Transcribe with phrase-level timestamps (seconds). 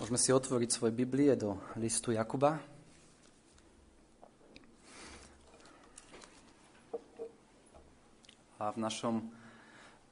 [0.00, 2.56] Môžeme si otvoriť svoje Biblie do listu Jakuba.
[8.56, 9.28] A v našom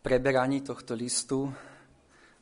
[0.04, 1.48] preberaní tohto listu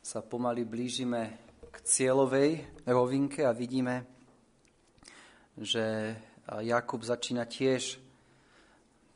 [0.03, 1.39] sa pomaly blížime
[1.71, 4.03] k cieľovej rovinke a vidíme,
[5.55, 6.19] že
[6.51, 7.95] Jakub začína tiež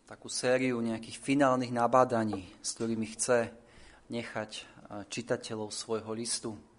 [0.07, 3.51] takú sériu nejakých finálnych nabádaní, s ktorými chce
[4.07, 4.51] nechať
[5.11, 6.70] čitateľov svojho listu.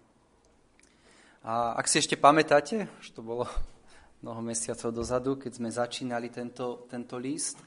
[1.43, 3.51] A ak si ešte pamätáte, že to bolo
[4.23, 7.59] mnoho mesiacov dozadu, keď sme začínali tento, tento list,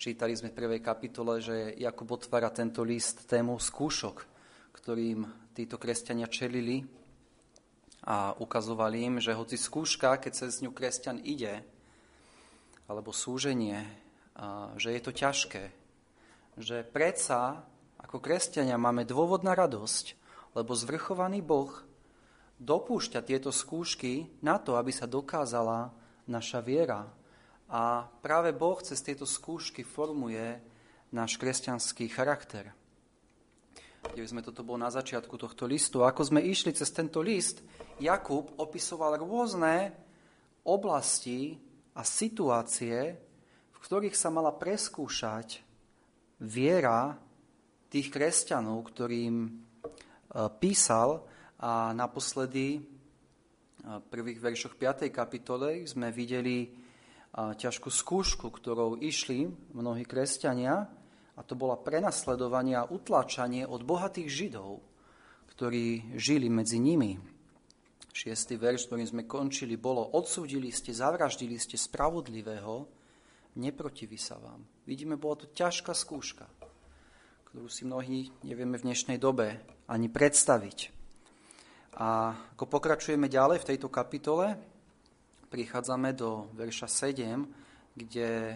[0.00, 4.24] čítali sme v prvej kapitole, že Jakub otvára tento list tému skúšok,
[4.72, 6.80] ktorým títo kresťania čelili
[8.08, 11.60] a ukazovali im, že hoci skúška, keď sa z ňu kresťan ide,
[12.88, 13.84] alebo súženie,
[14.80, 15.68] že je to ťažké,
[16.56, 17.68] že predsa
[18.00, 20.16] ako kresťania máme dôvod na radosť,
[20.56, 21.89] lebo zvrchovaný Boh
[22.60, 25.90] dopúšťa tieto skúšky na to, aby sa dokázala
[26.28, 27.08] naša viera.
[27.72, 30.60] A práve Boh cez tieto skúšky formuje
[31.10, 32.76] náš kresťanský charakter.
[34.00, 36.04] Kde sme toto bol na začiatku tohto listu.
[36.04, 37.64] Ako sme išli cez tento list,
[38.00, 39.92] Jakub opisoval rôzne
[40.64, 41.60] oblasti
[41.96, 42.96] a situácie,
[43.72, 45.60] v ktorých sa mala preskúšať
[46.40, 47.16] viera
[47.92, 49.50] tých kresťanov, ktorým e,
[50.62, 51.28] písal
[51.60, 52.80] a naposledy
[53.80, 55.12] v prvých veršoch 5.
[55.12, 56.72] kapitole sme videli
[57.36, 59.44] ťažkú skúšku, ktorou išli
[59.76, 60.88] mnohí kresťania,
[61.36, 64.84] a to bola prenasledovanie a utlačanie od bohatých Židov,
[65.56, 67.16] ktorí žili medzi nimi.
[68.12, 72.84] Šiestý verš, ktorým sme končili, bolo odsúdili ste, zavraždili ste spravodlivého,
[73.56, 74.60] neprotiví sa vám.
[74.84, 76.44] Vidíme, bola to ťažká skúška,
[77.48, 80.99] ktorú si mnohí nevieme v dnešnej dobe ani predstaviť.
[81.98, 84.54] A ako pokračujeme ďalej v tejto kapitole,
[85.50, 87.42] prichádzame do verša 7,
[87.98, 88.54] kde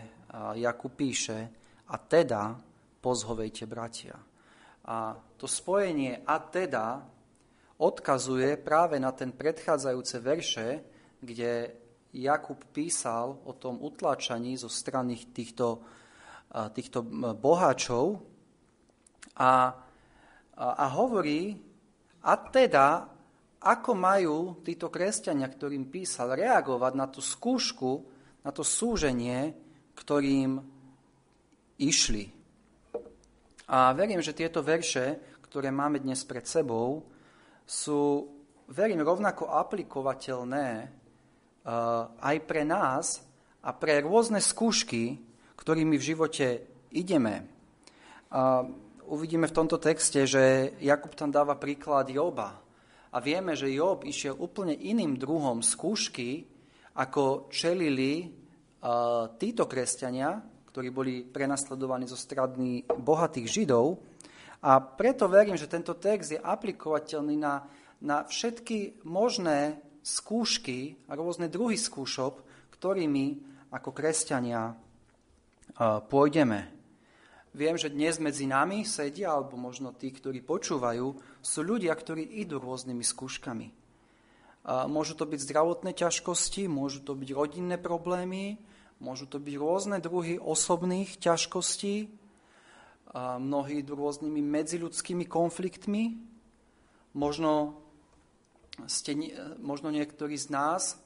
[0.55, 1.51] Jakub píše,
[1.91, 2.55] a teda
[3.03, 4.15] pozhovejte bratia.
[4.87, 7.03] A to spojenie a teda
[7.83, 10.69] odkazuje práve na ten predchádzajúce verše,
[11.19, 11.75] kde
[12.15, 15.83] Jakub písal o tom utlačaní zo strany týchto,
[16.71, 17.03] týchto
[17.35, 18.23] boháčov
[19.35, 19.53] a, a,
[20.55, 21.59] a hovorí,
[22.23, 23.14] a teda
[23.65, 28.05] ako majú títo kresťania, ktorým písal, reagovať na tú skúšku,
[28.45, 29.57] na to súženie,
[29.97, 30.61] ktorým
[31.81, 32.29] išli.
[33.73, 35.17] A verím, že tieto verše,
[35.49, 37.09] ktoré máme dnes pred sebou,
[37.65, 38.29] sú,
[38.69, 43.25] verím, rovnako aplikovateľné uh, aj pre nás
[43.65, 45.17] a pre rôzne skúšky,
[45.57, 46.47] ktorými v živote
[46.93, 47.49] ideme.
[48.29, 48.69] Uh,
[49.09, 52.64] uvidíme v tomto texte, že Jakub tam dáva príklad Joba,
[53.15, 56.51] a vieme, že Job išiel úplne iným druhom skúšky,
[56.99, 60.43] ako čelili uh, títo kresťania,
[60.75, 64.03] ktorí boli prenasledovaní zo strany bohatých Židov.
[64.67, 67.63] A preto verím, že tento text je aplikovateľný na,
[68.03, 72.43] na všetky možné skúšky a rôzne druhy skúšok,
[72.75, 73.27] ktorými
[73.71, 76.74] ako kresťania uh, pôjdeme.
[77.55, 81.07] Viem, že dnes medzi nami sedia, alebo možno tí, ktorí počúvajú,
[81.39, 83.71] sú ľudia, ktorí idú rôznymi skúškami.
[84.91, 88.59] Môžu to byť zdravotné ťažkosti, môžu to byť rodinné problémy,
[88.99, 92.11] môžu to byť rôzne druhy osobných ťažkostí,
[93.15, 96.19] a mnohí idú rôznymi medziludskými konfliktmi.
[97.15, 97.79] Možno,
[98.91, 99.15] ste,
[99.63, 100.99] možno niektorí z nás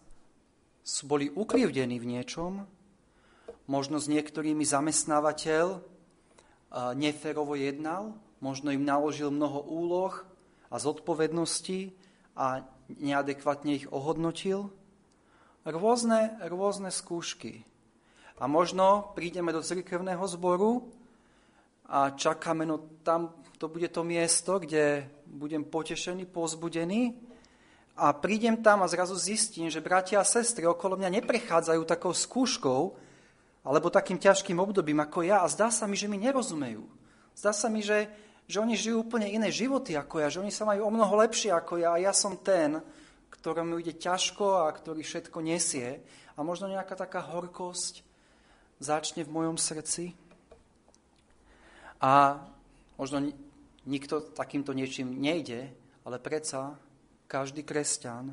[1.04, 2.64] boli ukrivdení v niečom,
[3.68, 5.97] možno s niektorými zamestnávateľ
[6.94, 10.24] neférovo jednal, možno im naložil mnoho úloh
[10.68, 11.92] a zodpovedností
[12.36, 14.70] a neadekvátne ich ohodnotil.
[15.68, 17.64] Rôzne, rôzne skúšky.
[18.38, 20.86] A možno prídeme do cirkevného zboru
[21.88, 27.18] a čakáme, no tam to bude to miesto, kde budem potešený, pozbudený
[27.98, 32.94] a prídem tam a zrazu zistím, že bratia a sestry okolo mňa neprechádzajú takou skúškou,
[33.68, 36.88] alebo takým ťažkým obdobím ako ja a zdá sa mi, že mi nerozumejú.
[37.36, 38.08] Zdá sa mi, že,
[38.48, 41.52] že oni žijú úplne iné životy ako ja, že oni sa majú o mnoho lepšie
[41.52, 42.80] ako ja a ja som ten,
[43.28, 46.00] ktorému ide ťažko a ktorý všetko nesie.
[46.32, 48.00] A možno nejaká taká horkosť
[48.80, 50.16] začne v mojom srdci.
[52.00, 52.40] A
[52.96, 53.28] možno
[53.84, 55.68] nikto takýmto niečím nejde,
[56.08, 56.78] ale predsa
[57.28, 58.32] každý kresťan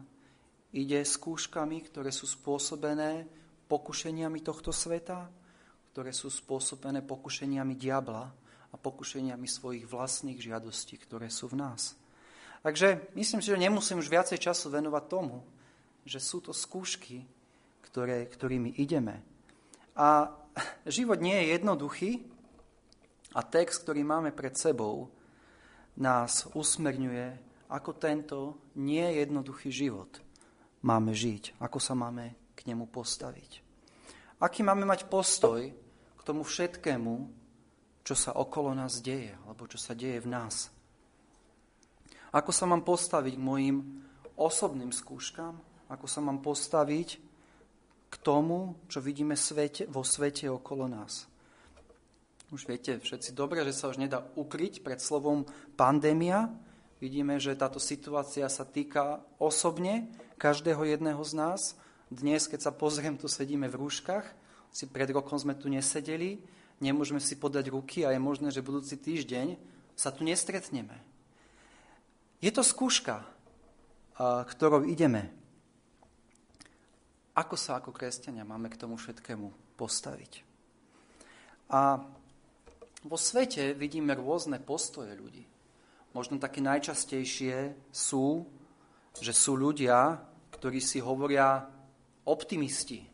[0.72, 3.28] ide skúškami, ktoré sú spôsobené
[3.66, 5.30] pokušeniami tohto sveta,
[5.92, 8.26] ktoré sú spôsobené pokušeniami diabla
[8.72, 11.96] a pokušeniami svojich vlastných žiadostí, ktoré sú v nás.
[12.66, 15.46] Takže myslím si, že nemusím už viacej času venovať tomu,
[16.04, 17.24] že sú to skúšky,
[17.86, 19.22] ktoré, ktorými ideme.
[19.96, 20.34] A
[20.84, 22.12] život nie je jednoduchý
[23.32, 25.08] a text, ktorý máme pred sebou,
[25.96, 27.40] nás usmerňuje,
[27.72, 28.38] ako tento
[28.76, 30.12] nie jednoduchý život
[30.84, 33.62] máme žiť, ako sa máme k nemu postaviť.
[34.40, 35.62] Aký máme mať postoj
[36.16, 37.14] k tomu všetkému,
[38.06, 40.70] čo sa okolo nás deje, alebo čo sa deje v nás.
[42.36, 43.78] Ako sa mám postaviť k mojim
[44.36, 45.56] osobným skúškam,
[45.88, 47.10] ako sa mám postaviť
[48.12, 51.28] k tomu, čo vidíme svete, vo svete okolo nás.
[52.54, 56.54] Už viete všetci dobre, že sa už nedá ukryť pred slovom pandémia.
[57.02, 61.62] Vidíme, že táto situácia sa týka osobne každého jedného z nás.
[62.14, 64.26] Dnes, keď sa pozriem, tu sedíme v rúškach,
[64.70, 66.38] si pred rokom sme tu nesedeli,
[66.78, 69.58] nemôžeme si podať ruky a je možné, že budúci týždeň
[69.98, 70.94] sa tu nestretneme.
[72.44, 73.26] Je to skúška,
[74.22, 75.34] ktorou ideme.
[77.34, 80.46] Ako sa ako kresťania máme k tomu všetkému postaviť?
[81.74, 82.06] A
[83.02, 85.42] vo svete vidíme rôzne postoje ľudí.
[86.14, 88.46] Možno také najčastejšie sú,
[89.18, 90.22] že sú ľudia,
[90.54, 91.75] ktorí si hovoria
[92.26, 93.06] optimisti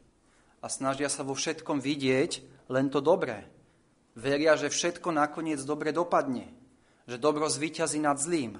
[0.63, 2.31] a snažia sa vo všetkom vidieť
[2.71, 3.45] len to dobré.
[4.15, 6.51] Veria, že všetko nakoniec dobre dopadne,
[7.07, 8.59] že dobro zvíťazí nad zlým.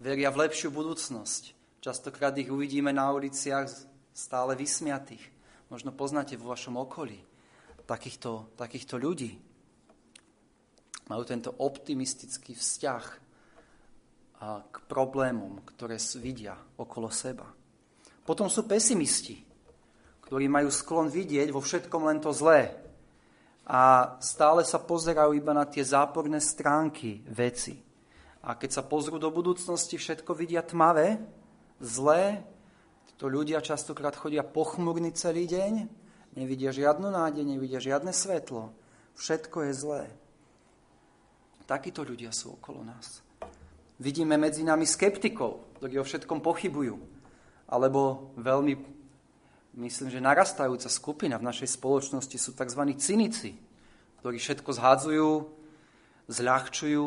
[0.00, 1.56] Veria v lepšiu budúcnosť.
[1.80, 3.68] Častokrát ich uvidíme na uliciach
[4.12, 5.20] stále vysmiatých.
[5.68, 7.20] Možno poznáte vo vašom okolí
[7.84, 9.36] takýchto, takýchto ľudí.
[11.08, 13.04] Majú tento optimistický vzťah
[14.64, 17.48] k problémom, ktoré vidia okolo seba.
[18.24, 19.40] Potom sú pesimisti,
[20.28, 22.84] ktorí majú sklon vidieť vo všetkom len to zlé
[23.64, 27.80] a stále sa pozerajú iba na tie záporné stránky veci.
[28.44, 31.16] A keď sa pozrú do budúcnosti, všetko vidia tmavé,
[31.80, 32.44] zlé,
[33.16, 35.88] to ľudia častokrát chodia pochmurní celý deň,
[36.36, 38.76] nevidia žiadnu nádej, nevidia žiadne svetlo.
[39.16, 40.04] Všetko je zlé.
[41.64, 43.24] Takíto ľudia sú okolo nás.
[43.96, 47.00] Vidíme medzi nami skeptikov, ktorí o všetkom pochybujú.
[47.72, 48.74] Alebo veľmi
[49.76, 52.82] myslím, že narastajúca skupina v našej spoločnosti sú tzv.
[52.98, 53.58] cynici,
[54.22, 55.30] ktorí všetko zhádzujú,
[56.30, 57.06] zľahčujú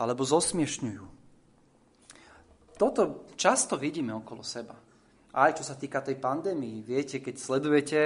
[0.00, 1.04] alebo zosmiešňujú.
[2.76, 4.76] Toto často vidíme okolo seba.
[5.36, 6.84] Aj čo sa týka tej pandémii.
[6.84, 8.00] Viete, keď sledujete,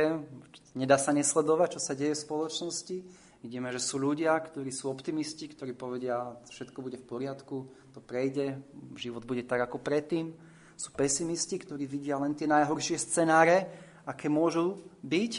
[0.74, 2.96] nedá sa nesledovať, čo sa deje v spoločnosti.
[3.40, 7.56] Vidíme, že sú ľudia, ktorí sú optimisti, ktorí povedia, všetko bude v poriadku,
[7.94, 8.58] to prejde,
[8.98, 10.34] život bude tak ako predtým.
[10.76, 15.32] Sú pesimisti, ktorí vidia len tie najhoršie scenáre aké môžu byť.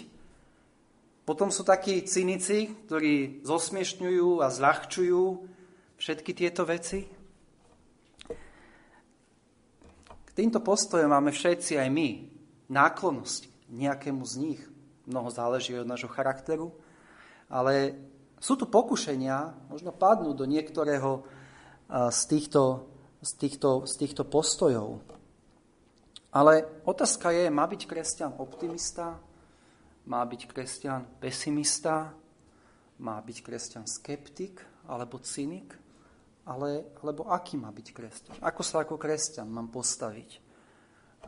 [1.22, 5.24] Potom sú takí cynici, ktorí zosmiešňujú a zľahčujú
[6.02, 7.06] všetky tieto veci.
[10.26, 12.10] K týmto postojom máme všetci aj my
[12.72, 14.62] náklonosť nejakému z nich.
[15.06, 16.74] Mnoho záleží od nášho charakteru.
[17.52, 17.96] Ale
[18.42, 21.22] sú tu pokušenia, možno padnú do niektorého
[21.92, 22.88] z týchto,
[23.22, 25.04] z týchto, z týchto postojov.
[26.32, 29.20] Ale otázka je, má byť kresťan optimista?
[30.08, 32.16] Má byť kresťan pesimista?
[33.04, 35.76] Má byť kresťan skeptik alebo cynik?
[36.48, 38.36] Ale, alebo aký má byť kresťan?
[38.40, 40.52] Ako sa ako kresťan mám postaviť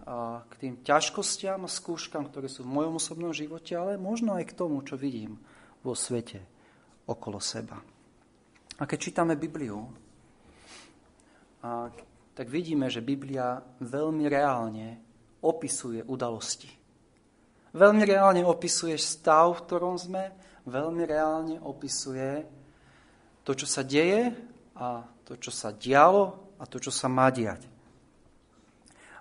[0.03, 4.51] a k tým ťažkostiam a skúškam, ktoré sú v mojom osobnom živote, ale možno aj
[4.51, 5.39] k tomu, čo vidím
[5.79, 6.43] vo svete
[7.07, 7.79] okolo seba.
[8.79, 9.79] A keď čítame Bibliu,
[11.63, 11.87] a
[12.33, 14.97] tak vidíme, že Biblia veľmi reálne
[15.45, 16.69] opisuje udalosti.
[17.73, 20.33] Veľmi reálne opisuje stav, v ktorom sme,
[20.65, 22.45] veľmi reálne opisuje
[23.45, 24.33] to, čo sa deje
[24.77, 27.65] a to, čo sa dialo a to, čo sa má diať.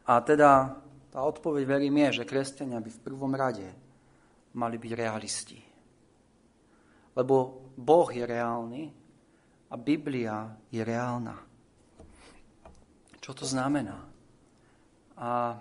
[0.08, 0.76] A teda
[1.12, 3.68] tá odpoveď, verím, je, že kresťania by v prvom rade
[4.56, 5.60] mali byť realisti.
[7.12, 8.82] Lebo Boh je reálny
[9.68, 11.51] a Biblia je reálna
[13.22, 14.02] čo to znamená.
[15.14, 15.54] A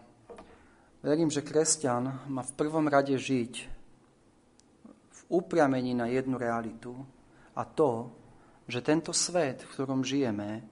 [1.05, 3.53] verím, že kresťan má v prvom rade žiť
[5.13, 6.97] v upriamení na jednu realitu
[7.53, 8.09] a to,
[8.65, 10.65] že tento svet, v ktorom žijeme,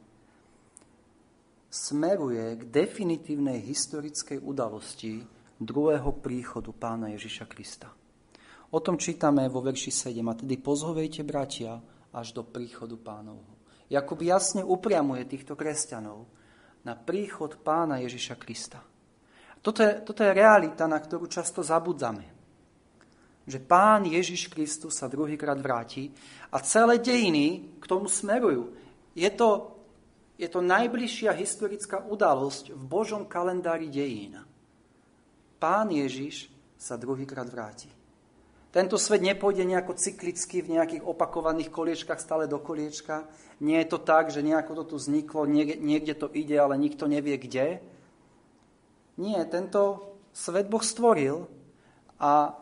[1.70, 5.22] smeruje k definitívnej historickej udalosti
[5.62, 7.94] druhého príchodu pána Ježiša Krista.
[8.74, 10.26] O tom čítame vo verši 7.
[10.26, 11.78] A tedy pozhovejte, bratia,
[12.10, 13.54] až do príchodu pánovho.
[13.90, 16.26] Jakub jasne upriamuje týchto kresťanov,
[16.84, 18.80] na príchod pána Ježiša Krista.
[19.60, 22.26] Toto je, toto je realita, na ktorú často zabudzame.
[23.44, 26.14] Že pán Ježiš Kristus sa druhýkrát vráti
[26.54, 28.72] a celé dejiny k tomu smerujú.
[29.18, 29.76] Je to
[30.40, 34.40] Je to najbližšia historická udalosť v Božom kalendári dejín.
[35.60, 36.48] Pán Ježiš
[36.80, 37.92] sa druhýkrát vráti.
[38.70, 43.26] Tento svet nepôjde nejako cyklicky v nejakých opakovaných koliečkách stále do koliečka.
[43.66, 47.34] Nie je to tak, že nejako to tu vzniklo, niekde to ide, ale nikto nevie
[47.42, 47.82] kde.
[49.18, 51.50] Nie, tento svet Boh stvoril
[52.22, 52.62] a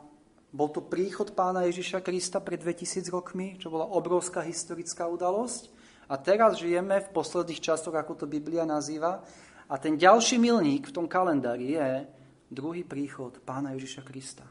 [0.55, 5.69] bol to príchod pána Ježiša Krista pred 2000 rokmi, čo bola obrovská historická udalosť.
[6.07, 9.27] A teraz žijeme v posledných časoch, ako to Biblia nazýva.
[9.67, 12.07] A ten ďalší milník v tom kalendári je
[12.47, 14.47] druhý príchod pána Ježiša Krista.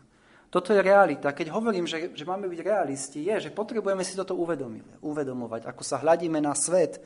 [0.56, 1.36] Toto je realita.
[1.36, 4.32] Keď hovorím, že, že máme byť realisti, je, že potrebujeme si toto
[5.04, 7.04] uvedomovať, ako sa hľadíme na svet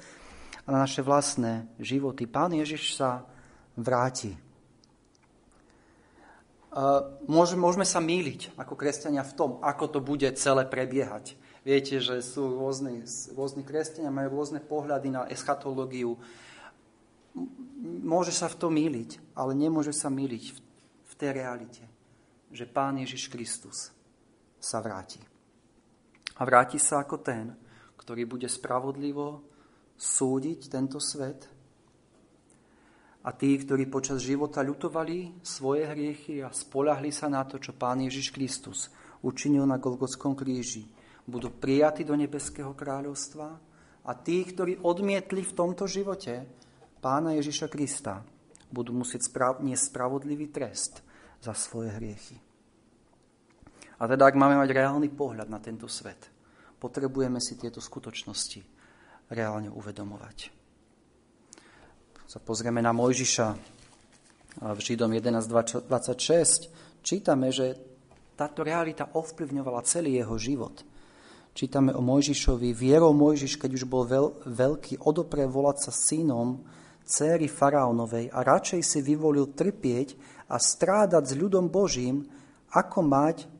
[0.62, 2.30] a na naše vlastné životy.
[2.30, 3.26] Pán Ježiš sa
[3.74, 4.38] vráti.
[7.26, 11.34] Môžeme, môžeme sa míliť ako kresťania v tom, ako to bude celé prebiehať.
[11.66, 13.02] Viete, že sú rôzni,
[13.34, 16.22] rôzni kresťania, majú rôzne pohľady na eschatológiu.
[17.82, 20.44] Môže sa v tom míliť, ale nemôže sa míliť
[21.02, 21.82] v tej realite,
[22.50, 23.94] že Pán Ježiš Kristus
[24.58, 25.22] sa vráti.
[26.36, 27.54] A vráti sa ako ten,
[27.96, 29.46] ktorý bude spravodlivo
[29.94, 31.46] súdiť tento svet
[33.20, 38.00] a tí, ktorí počas života ľutovali svoje hriechy a spolahli sa na to, čo Pán
[38.00, 38.88] Ježiš Kristus
[39.20, 40.88] učinil na Golgotskom kríži,
[41.28, 43.48] budú prijatí do nebeského kráľovstva
[44.08, 46.48] a tí, ktorí odmietli v tomto živote
[47.04, 48.24] Pána Ježiša Krista,
[48.72, 51.04] budú musieť sprav- spravodlivý trest
[51.40, 52.36] za svoje hriechy.
[54.00, 56.28] A teda, ak máme mať reálny pohľad na tento svet,
[56.80, 58.60] potrebujeme si tieto skutočnosti
[59.28, 60.60] reálne uvedomovať
[62.30, 63.46] sa pozrieme na Mojžiša
[64.62, 67.74] v Židom 11.26, čítame, že
[68.38, 70.78] táto realita ovplyvňovala celý jeho život.
[71.58, 76.62] Čítame o Mojžišovi, vierou Mojžiš, keď už bol veľ, veľký, odopre volať sa synom
[77.04, 80.14] céry faraónovej a radšej si vyvolil trpieť
[80.50, 82.26] a strádať s ľudom Božím,
[82.70, 83.50] ako mať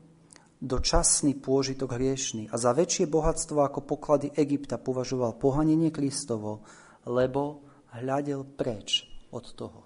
[0.61, 2.47] dočasný pôžitok hriešný.
[2.53, 6.61] A za väčšie bohatstvo ako poklady Egypta považoval pohanenie Kristovo,
[7.09, 7.65] lebo
[7.97, 9.81] hľadel preč od toho.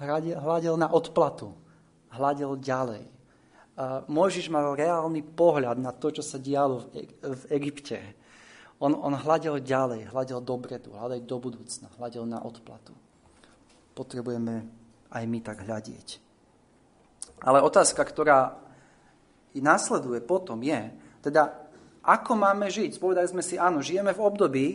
[0.00, 1.52] Hľadel, na odplatu.
[2.10, 3.04] Hľadel ďalej.
[4.08, 6.88] Mojžiš mal reálny pohľad na to, čo sa dialo
[7.20, 8.00] v Egypte.
[8.76, 12.92] On, on hľadel ďalej, hľadel dopredu, hľadel do budúcna, hľadel na odplatu.
[13.96, 14.68] Potrebujeme
[15.08, 16.20] aj my tak hľadieť.
[17.40, 18.52] Ale otázka, ktorá
[19.56, 20.92] i následuje potom je,
[21.24, 21.66] teda
[22.04, 23.00] ako máme žiť?
[23.00, 24.66] Povedali sme si, áno, žijeme v období,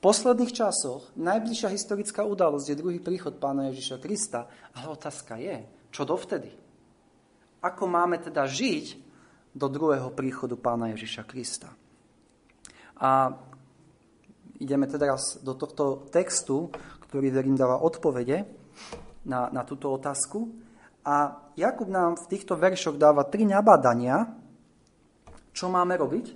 [0.00, 6.04] posledných časoch najbližšia historická udalosť je druhý príchod pána Ježiša Krista, ale otázka je, čo
[6.04, 6.52] dovtedy?
[7.60, 8.96] Ako máme teda žiť
[9.52, 11.68] do druhého príchodu pána Ježiša Krista?
[13.00, 13.32] A
[14.60, 16.68] ideme teraz do tohto textu,
[17.08, 18.44] ktorý verím dáva odpovede
[19.24, 20.52] na, na túto otázku.
[21.00, 24.36] A Jakub nám v týchto veršoch dáva tri nabádania,
[25.56, 26.26] čo máme robiť,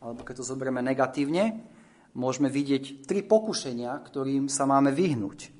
[0.00, 1.66] alebo keď to zoberieme negatívne,
[2.14, 5.50] môžeme vidieť tri pokušenia, ktorým sa máme vyhnúť.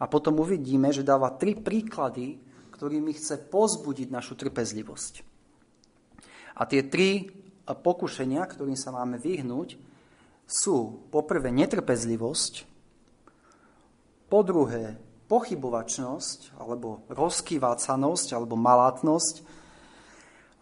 [0.00, 2.40] A potom uvidíme, že dáva tri príklady,
[2.72, 5.14] ktorými chce pozbudiť našu trpezlivosť.
[6.56, 7.28] A tie tri
[7.68, 9.89] pokušenia, ktorým sa máme vyhnúť,
[10.50, 12.66] sú poprvé netrpezlivosť,
[14.30, 14.98] po druhé
[15.30, 19.34] pochybovačnosť, alebo rozkývacanosť, alebo malátnosť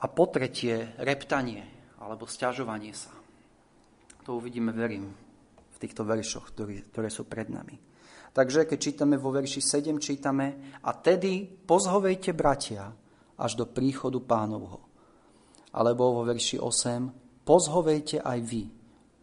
[0.01, 1.65] a po tretie reptanie,
[2.01, 3.13] alebo stiažovanie sa.
[4.25, 5.13] To uvidíme, verím,
[5.73, 7.77] v týchto veršoch, ktoré, ktoré sú pred nami.
[8.33, 12.93] Takže keď čítame vo verši 7, čítame a tedy pozhovejte bratia
[13.41, 14.85] až do príchodu pánovho.
[15.73, 18.78] Alebo vo verši 8 pozhovejte aj vy,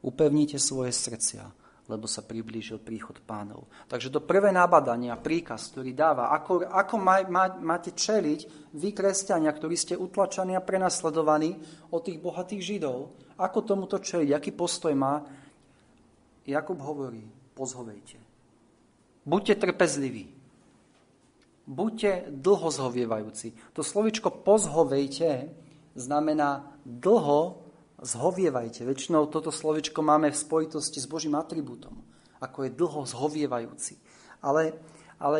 [0.05, 1.49] upevnite svoje srdcia,
[1.89, 3.65] lebo sa priblížil príchod pánov.
[3.89, 8.93] Takže to prvé nabadanie a príkaz, ktorý dáva, ako, ako má, má, máte čeliť vy,
[8.93, 11.57] kresťania, ktorí ste utlačaní a prenasledovaní
[11.89, 15.25] od tých bohatých židov, ako tomuto čeliť, aký postoj má
[16.45, 17.25] Jakub hovorí,
[17.57, 18.21] pozhovejte.
[19.25, 20.29] Buďte trpezliví.
[21.65, 23.57] Buďte dlho zhovievajúci.
[23.73, 25.49] To slovičko pozhovejte
[25.97, 27.64] znamená dlho
[28.01, 28.83] zhovievajte.
[28.83, 31.95] Väčšinou toto slovičko máme v spojitosti s Božím atribútom,
[32.43, 33.99] ako je dlho zhovievajúci.
[34.43, 34.75] Ale,
[35.19, 35.37] ale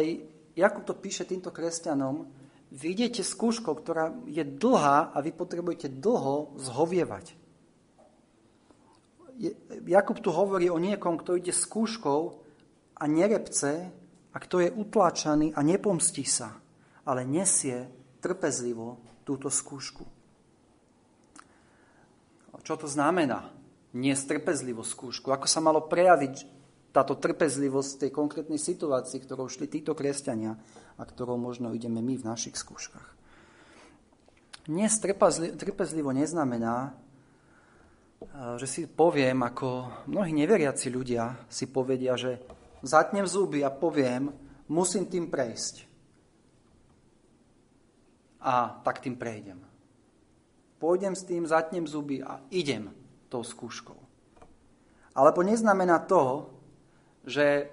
[0.56, 2.32] Jakub to píše týmto kresťanom,
[2.72, 7.36] vy idete skúškou, ktorá je dlhá a vy potrebujete dlho zhovievať.
[9.84, 12.22] Jakub tu hovorí o niekom, kto ide s kúškou
[12.96, 13.92] a nerepce
[14.32, 16.56] a kto je utláčaný a nepomstí sa,
[17.04, 17.92] ale nesie
[18.24, 20.15] trpezlivo túto skúšku.
[22.66, 23.54] Čo to znamená?
[23.94, 25.30] Nie trpezlivo skúšku.
[25.30, 26.50] Ako sa malo prejaviť
[26.90, 30.58] táto trpezlivosť v tej konkrétnej situácii, ktorou šli títo kresťania
[30.98, 33.14] a ktorou možno ideme my v našich skúškach.
[34.66, 34.98] Dnes
[35.62, 36.98] trpezlivo neznamená,
[38.58, 42.42] že si poviem, ako mnohí neveriaci ľudia si povedia, že
[42.82, 44.34] zatnem zuby a poviem,
[44.72, 45.86] musím tým prejsť.
[48.42, 49.75] A tak tým prejdem.
[50.86, 52.94] Pôjdem s tým, zatnem zuby a idem
[53.25, 53.98] tou skúškou.
[55.18, 56.46] Alebo neznamená to,
[57.25, 57.65] že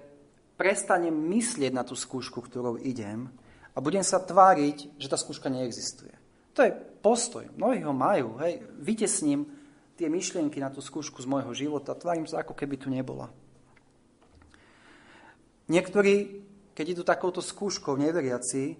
[0.57, 3.29] prestanem myslieť na tú skúšku, ktorou idem
[3.69, 6.09] a budem sa tváriť, že tá skúška neexistuje.
[6.57, 6.73] To je
[7.05, 7.45] postoj.
[7.53, 8.41] Mnohí ho majú.
[8.41, 8.65] Hej.
[8.81, 9.45] Vytesním
[9.93, 11.93] tie myšlienky na tú skúšku z môjho života.
[11.93, 13.29] Tvárim sa, ako keby tu nebola.
[15.69, 16.41] Niektorí,
[16.73, 18.73] keď idú takouto skúškou neveriaci,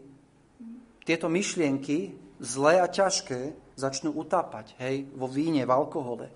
[1.05, 6.29] tieto myšlienky, zlé a ťažké, začnú utápať, hej, vo víne, v alkohole.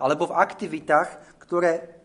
[0.00, 2.00] Alebo v aktivitách, ktoré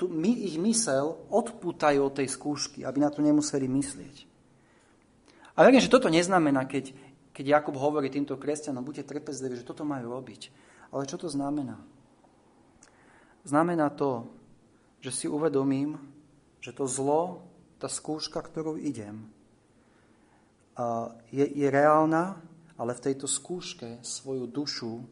[0.00, 4.16] tu, my, ich mysel odpútajú od tej skúšky, aby na to nemuseli myslieť.
[5.54, 6.96] A verím, že toto neznamená, keď,
[7.36, 10.48] keď Jakub hovorí týmto kresťanom, buďte trpezliví, že toto majú robiť.
[10.90, 11.76] Ale čo to znamená?
[13.44, 14.26] Znamená to,
[15.04, 16.00] že si uvedomím,
[16.62, 17.44] že to zlo,
[17.82, 19.26] tá skúška, ktorou idem,
[21.34, 22.38] je, je reálna,
[22.82, 25.06] ale v tejto skúške svoju dušu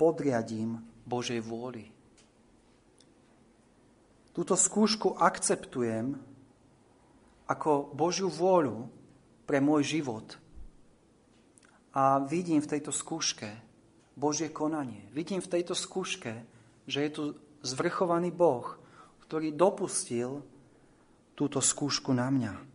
[0.00, 1.92] podriadím Božej vôli.
[4.32, 6.16] Túto skúšku akceptujem
[7.44, 8.88] ako Božiu vôľu
[9.44, 10.40] pre môj život.
[11.92, 13.52] A vidím v tejto skúške
[14.16, 15.04] Božie konanie.
[15.12, 16.40] Vidím v tejto skúške,
[16.88, 17.22] že je tu
[17.60, 18.80] zvrchovaný Boh,
[19.28, 20.40] ktorý dopustil
[21.36, 22.71] túto skúšku na mňa.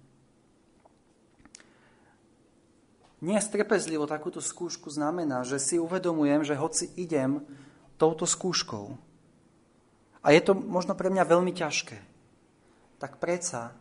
[3.18, 7.42] Dnes trpezlivo takúto skúšku znamená, že si uvedomujem, že hoci idem
[7.98, 8.94] touto skúškou,
[10.22, 11.98] a je to možno pre mňa veľmi ťažké,
[13.02, 13.74] tak predsa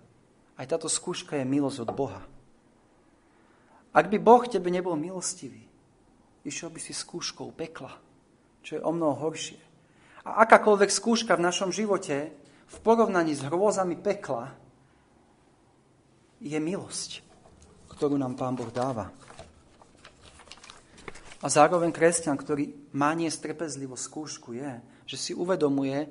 [0.56, 2.22] aj táto skúška je milosť od Boha.
[3.90, 5.68] Ak by Boh tebe nebol milostivý,
[6.46, 7.92] išiel by si skúškou pekla,
[8.64, 9.60] čo je o mnoho horšie.
[10.24, 12.32] A akákoľvek skúška v našom živote
[12.72, 14.54] v porovnaní s hrôzami pekla
[16.40, 17.20] je milosť,
[17.92, 19.25] ktorú nám Pán Boh dáva.
[21.44, 24.72] A zároveň kresťan, ktorý má niesť trpezlivo skúšku, je,
[25.04, 26.08] že si uvedomuje,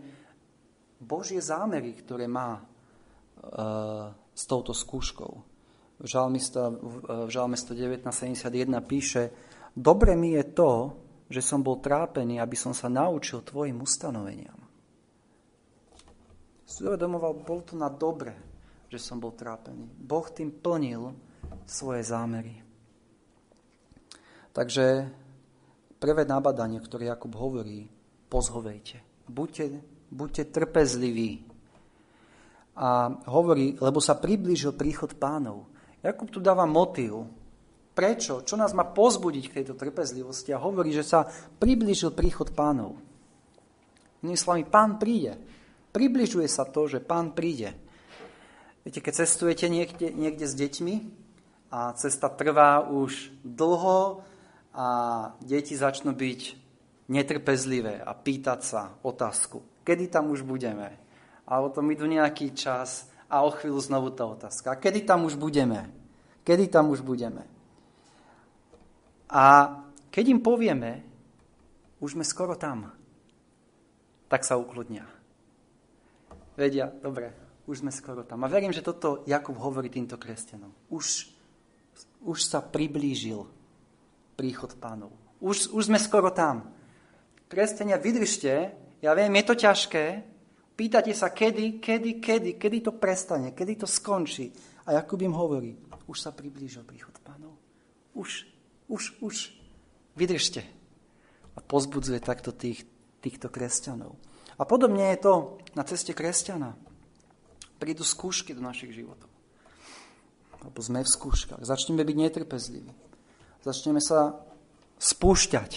[1.01, 2.61] Božie zámery, ktoré má e,
[4.31, 5.33] s touto skúškou.
[5.95, 8.11] V Žalme, v 119.71
[8.83, 9.23] píše,
[9.71, 10.71] dobre mi je to,
[11.31, 14.59] že som bol trápený, aby som sa naučil tvojim ustanoveniam.
[16.65, 18.35] Uvedomoval, bol to na dobre,
[18.91, 19.88] že som bol trápený.
[19.95, 21.15] Boh tým plnil
[21.63, 22.64] svoje zámery.
[24.55, 25.11] Takže
[25.99, 27.91] prvé nabadanie, ktoré Jakub hovorí,
[28.31, 29.03] pozhovejte.
[29.27, 31.43] Buďte buďte trpezliví.
[32.75, 35.67] A hovorí, lebo sa priblížil príchod pánov.
[36.03, 37.27] Jakub tu dáva motív.
[37.95, 38.43] Prečo?
[38.43, 40.51] Čo nás má pozbudiť k tejto trpezlivosti?
[40.51, 41.23] A hovorí, že sa
[41.59, 42.99] priblížil príchod pánov.
[44.19, 45.39] Inými slovami, pán príde.
[45.95, 47.71] Približuje sa to, že pán príde.
[48.83, 50.95] Viete, keď cestujete niekde, niekde s deťmi
[51.71, 54.21] a cesta trvá už dlho
[54.75, 54.88] a
[55.39, 56.41] deti začnú byť
[57.07, 60.97] netrpezlivé a pýtať sa otázku kedy tam už budeme.
[61.45, 64.81] A o tom idú nejaký čas a o chvíľu znovu tá otázka.
[64.81, 65.93] Kedy tam už budeme?
[66.41, 67.45] Kedy tam už budeme?
[69.29, 69.77] A
[70.09, 71.05] keď im povieme,
[72.01, 72.89] už sme skoro tam,
[74.25, 75.05] tak sa ukludnia.
[76.57, 77.29] Vedia, dobre,
[77.69, 78.41] už sme skoro tam.
[78.41, 80.73] A verím, že toto Jakub hovorí týmto kresťanom.
[80.89, 81.29] Už,
[82.25, 83.45] už sa priblížil
[84.36, 85.15] príchod pánov.
[85.39, 86.71] Už, už sme skoro tam.
[87.48, 90.06] Kresťania, vydržte, ja viem, je to ťažké.
[90.76, 94.52] Pýtate sa, kedy, kedy, kedy, kedy to prestane, kedy to skončí.
[94.86, 97.56] A Jakub im hovorí, už sa priblížil príchod pánov.
[98.13, 98.45] Už,
[98.91, 99.36] už, už.
[100.15, 100.63] Vydržte.
[101.56, 102.84] A pozbudzuje takto tých,
[103.24, 104.15] týchto kresťanov.
[104.56, 105.34] A podobne je to
[105.76, 106.76] na ceste kresťana.
[107.76, 109.28] Prídu skúšky do našich životov.
[110.63, 111.62] Alebo sme v skúškach.
[111.62, 112.91] Začneme byť netrpezliví.
[113.65, 114.38] Začneme sa
[115.01, 115.71] spúšťať.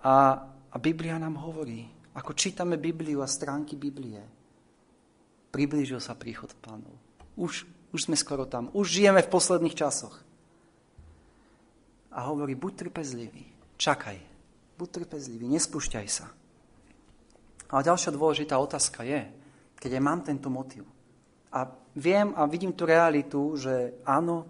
[0.00, 0.40] A,
[0.72, 1.84] a Biblia nám hovorí,
[2.16, 4.24] ako čítame Bibliu a stránky Biblie,
[5.52, 6.96] priblížil sa príchod pánov.
[7.36, 8.72] Už, už sme skoro tam.
[8.72, 10.16] Už žijeme v posledných časoch.
[12.08, 13.44] A hovorí, buď trpezlivý,
[13.76, 14.16] čakaj,
[14.80, 16.32] buď trpezlivý, nespúšťaj sa.
[17.68, 19.28] A ďalšia dôležitá otázka je,
[19.76, 20.88] keď ja mám tento motiv
[21.52, 24.44] a viem a vidím tú realitu, že áno,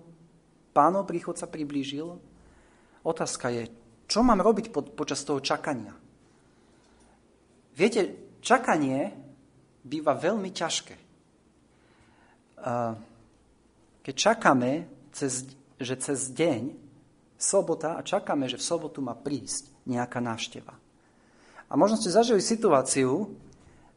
[0.74, 2.18] pánov príchod sa priblížil,
[3.08, 3.72] otázka je,
[4.04, 5.96] čo mám robiť po, počas toho čakania?
[7.72, 9.12] Viete, čakanie
[9.84, 10.96] býva veľmi ťažké.
[14.02, 15.46] Keď čakáme, cez,
[15.78, 16.74] že cez deň,
[17.38, 20.74] sobota, a čakáme, že v sobotu má prísť nejaká návšteva.
[21.68, 23.30] A možno ste zažili situáciu,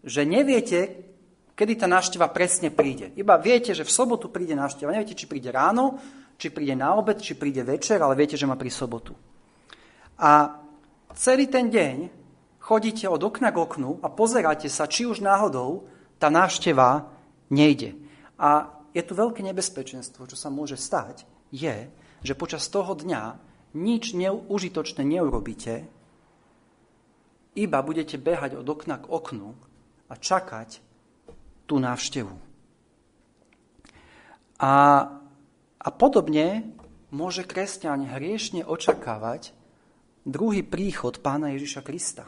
[0.06, 1.10] že neviete,
[1.58, 3.10] kedy tá návšteva presne príde.
[3.17, 4.93] Iba viete, že v sobotu príde návšteva.
[4.93, 5.97] Neviete, či príde ráno,
[6.41, 9.13] či príde na obed, či príde večer, ale viete, že má pri sobotu.
[10.17, 10.58] A
[11.13, 12.10] celý ten deň
[12.58, 15.86] chodíte od okna k oknu a pozeráte sa, či už náhodou
[16.17, 17.06] tá návšteva
[17.54, 17.93] nejde.
[18.41, 21.93] A je tu veľké nebezpečenstvo, čo sa môže stať, je,
[22.25, 23.38] že počas toho dňa
[23.77, 25.86] nič neužitočné neurobíte,
[27.54, 29.54] iba budete behať od okna k oknu
[30.10, 30.82] a čakať
[31.69, 32.34] tú návštevu.
[34.58, 34.71] A,
[35.81, 36.69] a podobne
[37.09, 39.57] môže kresťan hriešne očakávať
[40.29, 42.25] druhý príchod pána Ježiša Krista.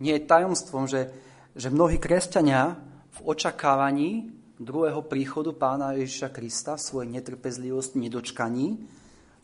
[0.00, 1.12] Nie je tajomstvom, že,
[1.52, 2.76] že mnohí kresťania
[3.16, 8.80] v očakávaní druhého príchodu pána Ježiša Krista v svojej netrpezlivosti, nedočkaní,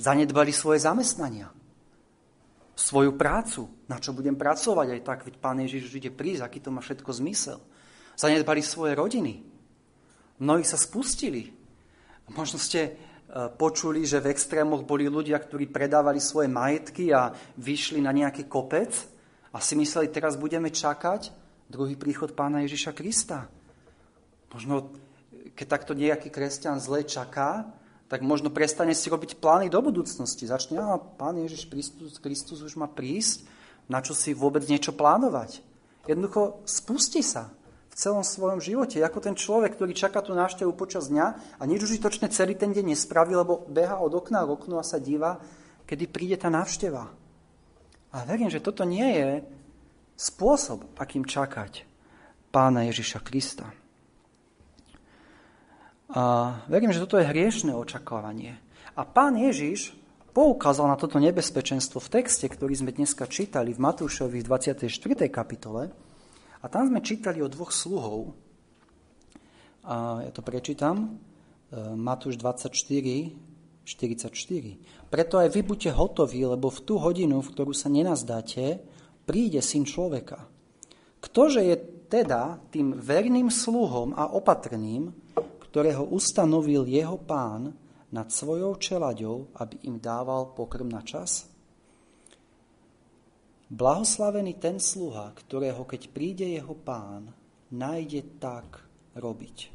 [0.01, 1.53] zanedbali svoje zamestnania,
[2.73, 6.73] svoju prácu, na čo budem pracovať aj tak, veď pán Ježiš ide prísť, aký to
[6.73, 7.61] má všetko zmysel.
[8.17, 9.52] Zanedbali svoje rodiny.
[10.43, 11.55] Mnohí sa spustili.
[12.35, 12.91] Možno ste e,
[13.55, 18.91] počuli, že v extrémoch boli ľudia, ktorí predávali svoje majetky a vyšli na nejaký kopec
[19.55, 21.31] a si mysleli, teraz budeme čakať
[21.71, 23.47] druhý príchod pána Ježiša Krista.
[24.51, 24.91] Možno,
[25.55, 27.71] keď takto nejaký kresťan zle čaká,
[28.11, 30.45] tak možno prestane si robiť plány do budúcnosti.
[30.51, 33.47] Začne, a pán Ježiš Kristus, Kristus už má prísť,
[33.87, 35.63] na čo si vôbec niečo plánovať.
[36.05, 37.55] Jednoducho spustí sa
[37.93, 41.85] v celom svojom živote, ako ten človek, ktorý čaká tú návštevu počas dňa a nič
[41.85, 45.37] užitočne celý ten deň nespraví, lebo beha od okna k oknu a sa díva,
[45.85, 47.13] kedy príde tá návšteva.
[48.13, 49.31] A verím, že toto nie je
[50.17, 51.85] spôsob, akým čakať
[52.49, 53.69] pána Ježiša Krista.
[56.13, 56.23] A
[56.69, 58.57] verím, že toto je hriešne očakávanie.
[58.97, 59.97] A pán Ježiš
[60.37, 64.89] poukázal na toto nebezpečenstvo v texte, ktorý sme dneska čítali v Matúšovi v 24.
[65.33, 65.93] kapitole.
[66.63, 68.39] A tam sme čítali o dvoch sluhov.
[69.83, 71.19] A ja to prečítam.
[71.75, 72.71] E, Matúš 24,
[73.83, 75.11] 44.
[75.11, 78.79] Preto aj vy buďte hotoví, lebo v tú hodinu, v ktorú sa nenazdáte,
[79.27, 80.47] príde syn človeka.
[81.19, 85.11] Ktože je teda tým verným sluhom a opatrným,
[85.67, 87.75] ktorého ustanovil jeho pán
[88.13, 91.52] nad svojou čelaďou, aby im dával pokrm na čas?
[93.73, 97.33] Blahoslavený ten sluha, ktorého keď príde jeho pán,
[97.73, 98.85] nájde tak
[99.17, 99.73] robiť.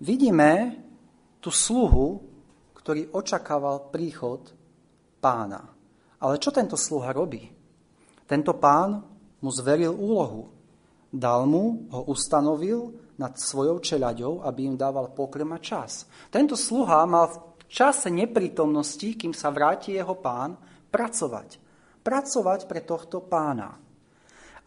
[0.00, 0.80] Vidíme
[1.44, 2.24] tú sluhu,
[2.72, 4.48] ktorý očakával príchod
[5.20, 5.60] pána.
[6.24, 7.44] Ale čo tento sluha robí?
[8.24, 9.04] Tento pán
[9.44, 10.48] mu zveril úlohu.
[11.12, 16.08] Dal mu, ho ustanovil nad svojou čeľaďou, aby im dával pokrm a čas.
[16.32, 17.36] Tento sluha mal v
[17.68, 20.56] čase neprítomnosti, kým sa vráti jeho pán,
[20.88, 21.69] pracovať.
[22.00, 23.76] Pracovať pre tohto pána.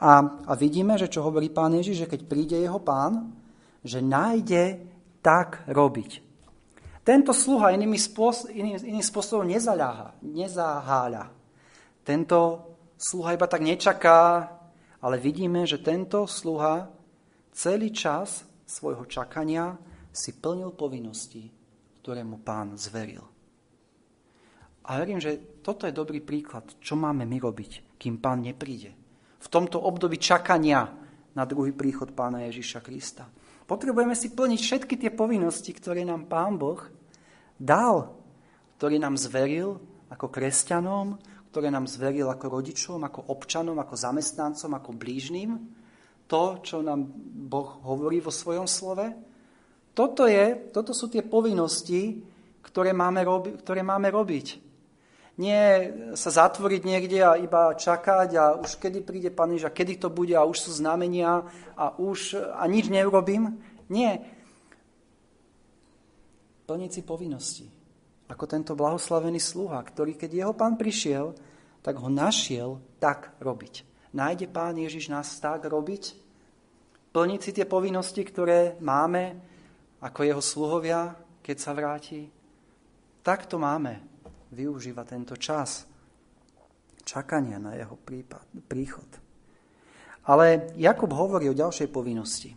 [0.03, 0.11] A,
[0.45, 3.31] a vidíme, že čo hovorí pán Ježiš, že keď príde jeho pán,
[3.83, 4.83] že nájde
[5.23, 6.19] tak robiť.
[7.03, 11.31] Tento sluha inými spôsob, iným, iným spôsobom nezaľaha, nezaháľa.
[12.03, 12.39] Tento
[12.95, 14.47] sluha iba tak nečaká,
[15.03, 16.87] ale vidíme, že tento sluha
[17.51, 19.75] celý čas svojho čakania
[20.15, 21.51] si plnil povinnosti,
[21.99, 23.32] ktoré mu pán zveril.
[24.83, 28.91] A verím, že toto je dobrý príklad, čo máme my robiť, kým pán nepríde.
[29.39, 30.91] V tomto období čakania
[31.33, 33.27] na druhý príchod pána Ježiša Krista.
[33.63, 36.83] Potrebujeme si plniť všetky tie povinnosti, ktoré nám pán Boh
[37.55, 38.11] dal,
[38.77, 39.79] ktorý nám zveril
[40.11, 41.15] ako kresťanom,
[41.49, 45.51] ktoré nám zveril ako rodičom, ako občanom, ako zamestnancom, ako blížnym
[46.27, 47.05] to, čo nám
[47.47, 49.05] Boh hovorí vo svojom slove.
[49.93, 52.25] Toto, je, toto sú tie povinnosti,
[52.65, 54.72] ktoré máme, robi, ktoré máme robiť.
[55.33, 59.97] Nie sa zatvoriť niekde a iba čakať a už kedy príde Pán Ježiš a kedy
[59.97, 61.41] to bude a už sú znamenia
[61.73, 63.57] a už a nič neurobím.
[63.89, 64.21] Nie.
[66.69, 67.65] Plniť si povinnosti.
[68.29, 71.33] Ako tento blahoslavený sluha, ktorý keď jeho pán prišiel,
[71.81, 73.83] tak ho našiel tak robiť.
[74.13, 76.13] Nájde pán Ježiš nás tak robiť,
[77.09, 79.33] plniť si tie povinnosti, ktoré máme
[79.97, 82.29] ako jeho sluhovia, keď sa vráti.
[83.25, 84.12] Takto máme
[84.53, 85.89] využívať tento čas
[87.03, 89.09] čakania na jeho prípad, príchod.
[90.23, 92.55] Ale Jakub hovorí o ďalšej povinnosti.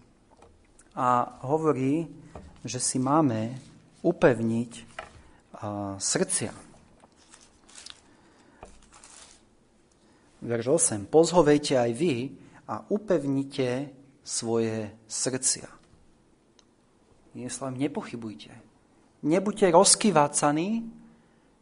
[0.94, 2.06] A hovorí,
[2.62, 3.58] že si máme
[4.06, 4.72] upevniť
[5.98, 6.52] srdcia.
[10.46, 11.10] Verš 8.
[11.10, 12.30] Pozhovejte aj vy
[12.70, 13.90] a upevnite
[14.22, 15.66] svoje srdcia.
[17.34, 18.54] Jeslám, nepochybujte.
[19.26, 20.86] Nebuďte rozkyvácaní,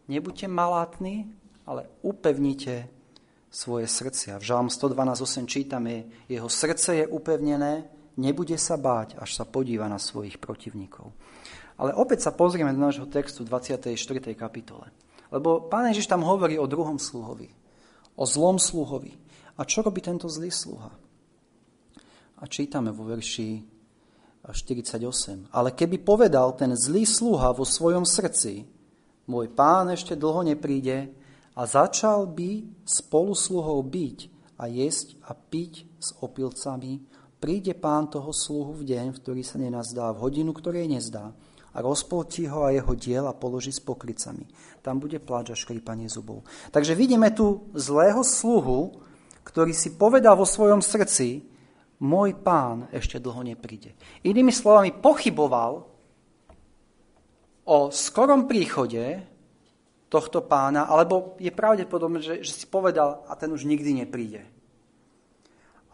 [0.09, 1.29] nebuďte malátni,
[1.64, 2.88] ale upevnite
[3.55, 4.43] svoje srdcia.
[4.43, 7.87] V Žalm 112.8 čítame, jeho srdce je upevnené,
[8.19, 11.14] nebude sa báť, až sa podíva na svojich protivníkov.
[11.79, 13.95] Ale opäť sa pozrieme do nášho textu 24.
[14.35, 14.90] kapitole.
[15.35, 17.51] Lebo pán Ježiš tam hovorí o druhom sluhovi.
[18.14, 19.19] O zlom sluhovi.
[19.59, 20.90] A čo robí tento zlý sluha?
[22.38, 23.62] A čítame vo verši
[24.47, 25.51] 48.
[25.51, 28.67] Ale keby povedal ten zlý sluha vo svojom srdci,
[29.25, 31.13] môj pán ešte dlho nepríde
[31.55, 34.19] a začal by spolu sluhou byť
[34.59, 37.03] a jesť a piť s opilcami,
[37.39, 41.35] príde pán toho sluhu v deň, v ktorý sa nenazdá, v hodinu, ktorej nezdá
[41.75, 44.47] a rozpoltí ho a jeho diel a položí s pokrycami.
[44.81, 46.47] Tam bude pláč a škripanie zubov.
[46.71, 48.95] Takže vidíme tu zlého sluhu,
[49.43, 51.43] ktorý si povedal vo svojom srdci,
[51.99, 53.99] môj pán ešte dlho nepríde.
[54.23, 55.94] Inými slovami, pochyboval
[57.64, 59.24] o skorom príchode
[60.12, 64.46] tohto pána, alebo je pravdepodobné, že, že si povedal, a ten už nikdy nepríde.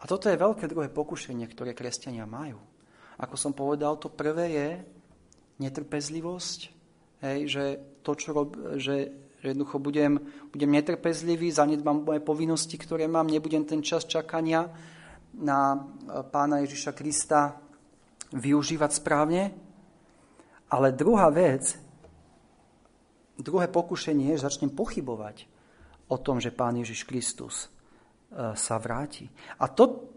[0.01, 2.57] A toto je veľké druhé pokušenie, ktoré kresťania majú.
[3.21, 4.69] Ako som povedal, to prvé je,
[5.61, 6.59] netrpezlivosť,
[7.21, 7.63] hej, že
[8.01, 10.17] to, čo rob, že, že jednoducho budem,
[10.49, 14.65] budem netrpezlivý, zanedbám moje povinnosti, ktoré mám, nebudem ten čas čakania
[15.37, 15.79] na e,
[16.27, 17.61] pána Ježiša Krista
[18.33, 19.53] využívať správne.
[20.71, 21.75] Ale druhá vec,
[23.35, 25.45] druhé pokušenie je, že začnem pochybovať
[26.07, 29.27] o tom, že pán Ježiš Kristus e, sa vráti.
[29.59, 30.07] A to,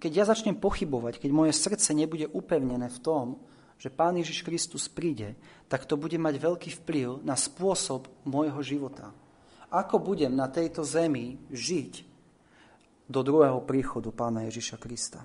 [0.00, 3.26] keď ja začnem pochybovať, keď moje srdce nebude upevnené v tom,
[3.76, 5.36] že Pán Ježiš Kristus príde,
[5.68, 9.12] tak to bude mať veľký vplyv na spôsob môjho života.
[9.68, 12.08] Ako budem na tejto zemi žiť
[13.06, 15.20] do druhého príchodu Pána Ježiša Krista.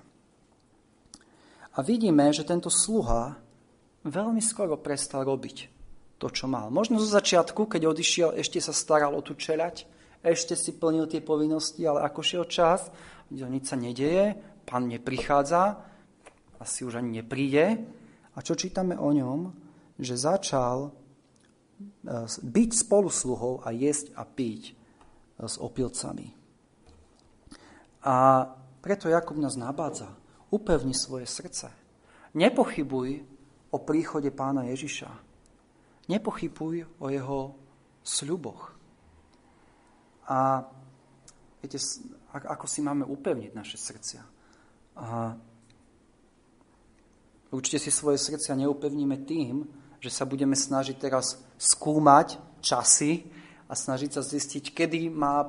[1.72, 3.40] A vidíme, že tento sluha
[4.06, 5.70] veľmi skoro prestal robiť
[6.18, 6.70] to, čo mal.
[6.70, 9.86] Možno zo začiatku, keď odišiel, ešte sa staral o tú čeľať,
[10.22, 12.86] ešte si plnil tie povinnosti, ale ako šiel čas,
[13.30, 15.82] nič sa nedeje, pán neprichádza,
[16.62, 17.82] asi už ani nepríde,
[18.32, 19.52] a čo čítame o ňom?
[20.00, 20.90] Že začal e,
[22.26, 24.74] byť spolusluhou a jesť a piť e,
[25.44, 26.32] s opilcami.
[28.02, 28.48] A
[28.80, 30.10] preto Jakub nás nabádza.
[30.48, 31.70] Upevni svoje srdce.
[32.32, 33.31] Nepochybuj
[33.72, 35.08] o príchode pána Ježiša.
[36.12, 37.56] Nepochybuj o jeho
[38.04, 38.76] sľuboch.
[40.28, 40.68] A
[41.58, 41.80] viete,
[42.30, 44.22] ako si máme upevniť naše srdcia?
[45.00, 45.34] A
[47.52, 49.68] Určite si svoje srdcia neupevníme tým,
[50.00, 53.28] že sa budeme snažiť teraz skúmať časy
[53.68, 55.44] a snažiť sa zistiť, kedy má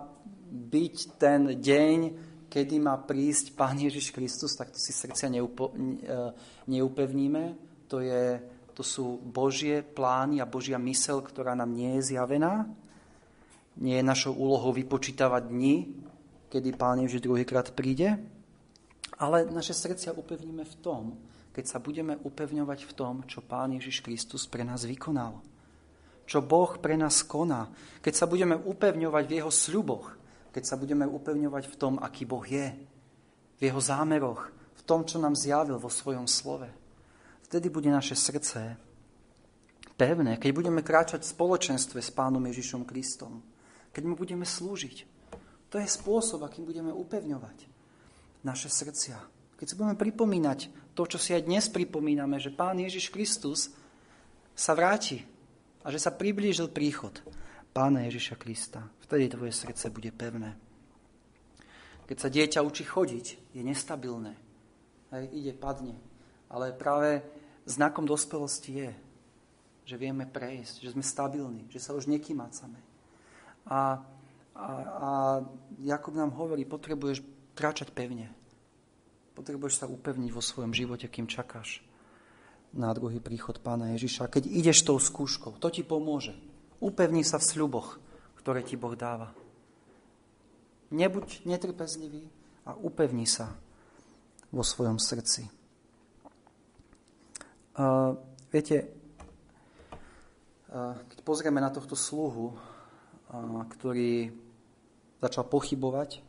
[0.52, 1.98] byť ten deň,
[2.52, 6.36] kedy má prísť Pán Ježiš Kristus, tak to si srdcia neupo- e,
[6.68, 7.56] neupevníme.
[7.94, 8.42] To, je,
[8.74, 12.66] to sú Božie plány a Božia mysel, ktorá nám nie je zjavená.
[13.78, 15.94] Nie je našou úlohou vypočítavať dni,
[16.50, 18.18] kedy Pán Ježiš druhýkrát príde,
[19.22, 21.04] ale naše srdcia upevníme v tom,
[21.54, 25.38] keď sa budeme upevňovať v tom, čo Pán Ježiš Kristus pre nás vykonal.
[26.26, 27.70] Čo Boh pre nás koná.
[28.02, 30.18] Keď sa budeme upevňovať v Jeho sľuboch.
[30.50, 32.74] Keď sa budeme upevňovať v tom, aký Boh je.
[33.58, 34.50] V Jeho zámeroch.
[34.50, 36.83] V tom, čo nám zjavil vo svojom slove.
[37.54, 38.82] Vtedy bude naše srdce
[39.94, 40.42] pevné.
[40.42, 43.46] Keď budeme kráčať v spoločenstve s Pánom Ježišom Kristom.
[43.94, 45.06] Keď mu budeme slúžiť.
[45.70, 47.70] To je spôsob, akým budeme upevňovať
[48.42, 49.22] naše srdcia.
[49.54, 53.70] Keď si budeme pripomínať to, čo si aj dnes pripomíname, že Pán Ježiš Kristus
[54.58, 55.22] sa vráti
[55.86, 57.22] a že sa priblížil príchod
[57.70, 58.82] Pána Ježiša Krista.
[59.06, 60.58] Vtedy tvoje srdce bude pevné.
[62.10, 64.34] Keď sa dieťa učí chodiť, je nestabilné.
[65.14, 65.94] Hej, ide, padne.
[66.50, 68.92] Ale práve znakom dospelosti je,
[69.84, 72.80] že vieme prejsť, že sme stabilní, že sa už nekýmácame.
[73.68, 74.00] A,
[74.56, 74.66] a,
[75.00, 75.10] a
[75.84, 77.24] Jakub nám hovorí, potrebuješ
[77.56, 78.32] kráčať pevne.
[79.34, 81.84] Potrebuješ sa upevniť vo svojom živote, kým čakáš
[82.74, 84.30] na druhý príchod pána Ježiša.
[84.30, 86.34] Keď ideš tou skúškou, to ti pomôže.
[86.82, 88.02] Upevni sa v sľuboch,
[88.42, 89.32] ktoré ti Boh dáva.
[90.94, 92.28] Nebuď netrpezlivý
[92.70, 93.54] a upevni sa
[94.54, 95.63] vo svojom srdci.
[97.74, 98.14] Uh,
[98.54, 98.86] viete,
[100.70, 104.30] uh, keď pozrieme na tohto sluhu, uh, ktorý
[105.24, 106.20] začal pochybovať,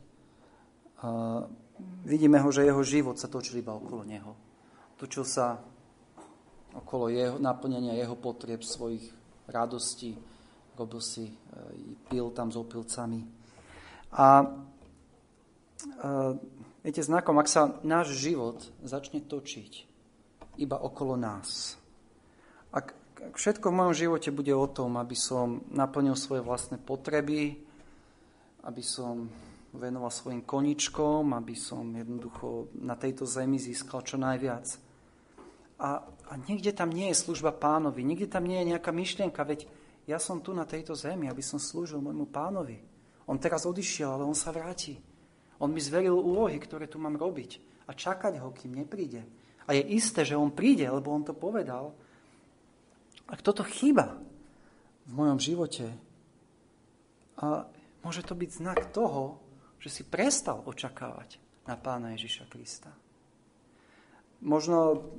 [2.07, 4.39] vidíme ho, že jeho život sa točil iba okolo neho.
[4.95, 5.59] Točil sa
[6.71, 9.03] okolo jeho, naplňania jeho potrieb, svojich
[9.51, 10.15] radostí,
[10.79, 11.35] robil si, e,
[12.07, 13.27] pil tam s opilcami.
[14.15, 14.47] A
[16.79, 19.94] viete, znakom, ak sa náš život začne točiť
[20.59, 21.79] iba okolo nás,
[22.75, 22.91] ak,
[23.31, 27.55] ak všetko v mojom živote bude o tom, aby som naplnil svoje vlastné potreby,
[28.67, 29.31] aby som
[29.71, 34.67] venoval svojim koničkom, aby som jednoducho na tejto zemi získal čo najviac.
[35.79, 39.67] A, a niekde tam nie je služba pánovi, niekde tam nie je nejaká myšlienka, veď
[40.07, 42.79] ja som tu na tejto zemi, aby som slúžil môjmu pánovi.
[43.27, 44.95] On teraz odišiel, ale on sa vráti.
[45.59, 49.23] On mi zveril úlohy, ktoré tu mám robiť a čakať ho, kým nepríde.
[49.65, 51.97] A je isté, že on príde, lebo on to povedal.
[53.25, 54.21] Ak toto chýba
[55.09, 55.89] v mojom živote,
[57.41, 57.67] a
[58.05, 59.41] môže to byť znak toho,
[59.81, 62.93] že si prestal očakávať na pána Ježiša Krista.
[64.45, 65.09] Možno,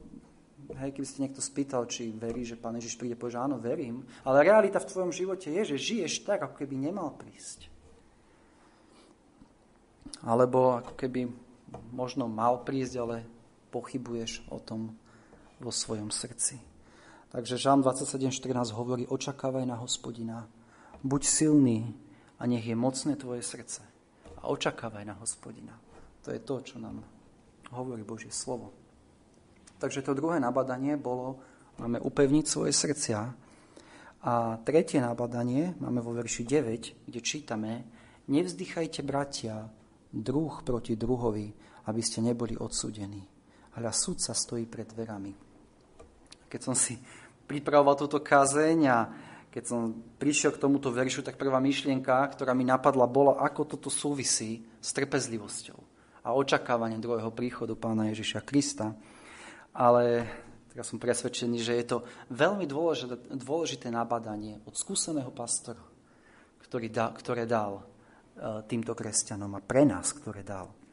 [0.78, 4.06] hej, keby ste niekto spýtal, či verí, že pán Ježiš príde, povie, že áno, verím,
[4.22, 7.68] ale realita v tvojom živote je, že žiješ tak, ako keby nemal prísť.
[10.22, 11.28] Alebo ako keby
[11.90, 13.16] možno mal prísť, ale
[13.76, 14.96] pochybuješ o tom
[15.60, 16.56] vo svojom srdci.
[17.28, 20.48] Takže Žán 27.14 hovorí, očakávaj na hospodina,
[21.04, 21.92] buď silný
[22.40, 23.84] a nech je mocné tvoje srdce.
[24.40, 25.76] A očakávaj na hospodina.
[26.24, 27.04] To je to, čo nám
[27.76, 28.72] hovorí Božie slovo.
[29.76, 31.36] Takže to druhé nabadanie bolo,
[31.76, 33.20] máme upevniť svoje srdcia.
[34.24, 37.84] A tretie nabadanie máme vo verši 9, kde čítame,
[38.32, 39.68] nevzdychajte bratia,
[40.08, 41.52] druh proti druhovi,
[41.86, 43.35] aby ste neboli odsudení.
[43.76, 45.36] Hľa sa stojí pred dverami.
[46.48, 46.96] Keď som si
[47.44, 48.98] pripravoval túto kazeň a
[49.52, 53.88] keď som prišiel k tomuto veršu, tak prvá myšlienka, ktorá mi napadla, bola, ako toto
[53.92, 55.76] súvisí s trpezlivosťou
[56.24, 58.96] a očakávaním druhého príchodu pána Ježiša Krista.
[59.76, 60.24] Ale
[60.72, 61.98] teraz som presvedčený, že je to
[62.32, 65.84] veľmi dôležité, dôležité nabadanie od skúseného pastora,
[66.64, 67.84] ktorý da, ktoré dal e,
[68.66, 70.85] týmto kresťanom a pre nás, ktoré dal.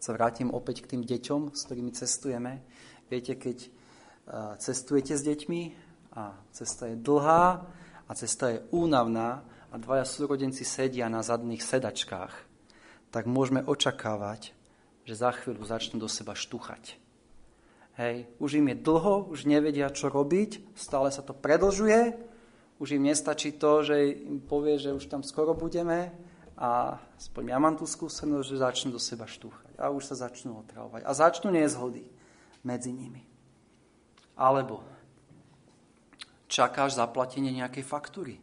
[0.00, 2.64] Sa vrátim opäť k tým deťom, s ktorými cestujeme.
[3.12, 3.68] Viete, keď
[4.56, 5.62] cestujete s deťmi
[6.16, 7.44] a cesta je dlhá
[8.08, 12.32] a cesta je únavná a dvaja súrodenci sedia na zadných sedačkách,
[13.12, 14.56] tak môžeme očakávať,
[15.04, 16.96] že za chvíľu začnú do seba štuchať.
[18.00, 22.16] Hej, už im je dlho, už nevedia, čo robiť, stále sa to predlžuje,
[22.80, 26.08] už im nestačí to, že im povie, že už tam skoro budeme
[26.56, 30.60] a aspoň ja mám tú skúsenosť, že začnú do seba štúchať a už sa začnú
[30.62, 32.04] otravovať a začnú nezhody
[32.62, 33.24] medzi nimi.
[34.36, 34.84] Alebo
[36.50, 38.36] čakáš zaplatenie nejakej faktúry.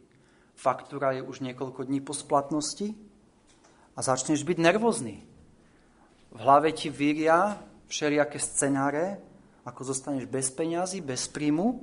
[0.58, 2.96] Faktúra je už niekoľko dní po splatnosti
[3.94, 5.22] a začneš byť nervózny.
[6.34, 9.22] V hlave ti vyria všelijaké scenáre,
[9.62, 11.78] ako zostaneš bez peňazí, bez príjmu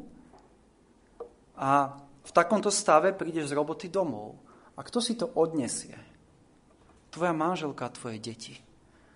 [1.55, 4.41] a v takomto stave prídeš z roboty domov.
[4.75, 5.95] A kto si to odnesie?
[7.13, 8.64] Tvoja manželka, tvoje deti.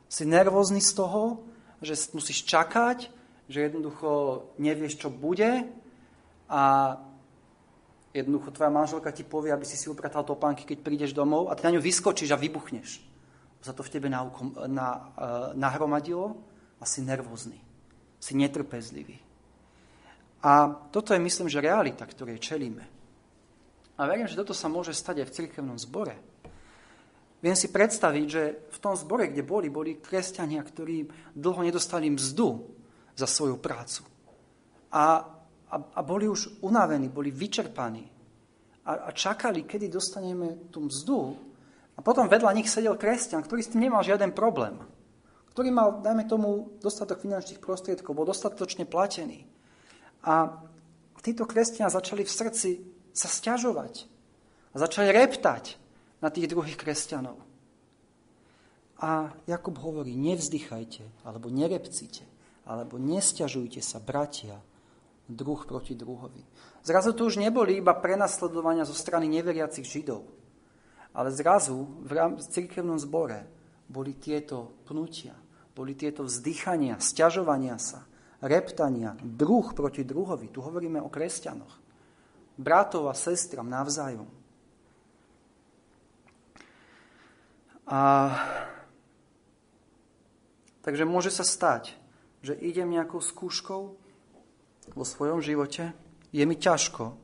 [0.09, 1.45] Si nervózny z toho,
[1.85, 3.13] že musíš čakať,
[3.45, 5.69] že jednoducho nevieš, čo bude
[6.49, 6.61] a
[8.13, 11.69] jednoducho tvoja manželka ti povie, aby si si upratal topánky, keď prídeš domov a ty
[11.69, 13.05] na ňu vyskočíš a vybuchneš.
[13.61, 14.25] Za to v tebe na,
[14.65, 14.97] na, uh,
[15.53, 16.41] nahromadilo
[16.81, 17.59] a si nervózny,
[18.17, 19.19] si netrpezlivý.
[20.39, 22.87] A toto je, myslím, že realita, ktorej čelíme.
[23.99, 26.15] A verím, že toto sa môže stať aj v cirkevnom zbore.
[27.39, 32.67] Viem si predstaviť, že v tom zbore, kde boli, boli kresťania, ktorí dlho nedostali mzdu
[33.15, 34.04] za svoju prácu.
[34.91, 35.23] A,
[35.71, 38.04] a, a boli už unavení, boli vyčerpaní.
[38.84, 41.39] A, a čakali, kedy dostaneme tú mzdu.
[41.95, 44.75] A potom vedľa nich sedel kresťan, ktorý s tým nemal žiaden problém.
[45.56, 49.47] Ktorý mal, dajme tomu, dostatok finančných prostriedkov, bol dostatočne platený.
[50.28, 50.60] A
[51.23, 52.69] títo kresťania začali v srdci
[53.15, 54.08] sa stiažovať.
[54.71, 55.80] A začali reptať
[56.19, 57.39] na tých druhých kresťanov.
[58.99, 62.27] A Jakub hovorí, nevzdychajte, alebo nerepcite
[62.69, 64.62] alebo nesťažujte sa, bratia,
[65.25, 66.45] druh proti druhovi.
[66.86, 70.21] Zrazu to už neboli iba prenasledovania zo strany neveriacich Židov,
[71.17, 73.50] ale zrazu v cirkevnom zbore
[73.89, 75.33] boli tieto pnutia,
[75.73, 78.06] boli tieto vzdychania, sťažovania sa,
[78.46, 80.54] reptania, druh proti druhovi.
[80.54, 81.81] Tu hovoríme o kresťanoch.
[82.60, 84.29] Bratov a sestram navzájom.
[87.90, 88.02] A
[90.85, 91.98] takže môže sa stať,
[92.46, 93.81] že idem nejakou skúškou
[94.94, 95.92] vo svojom živote,
[96.29, 97.17] je mi ťažko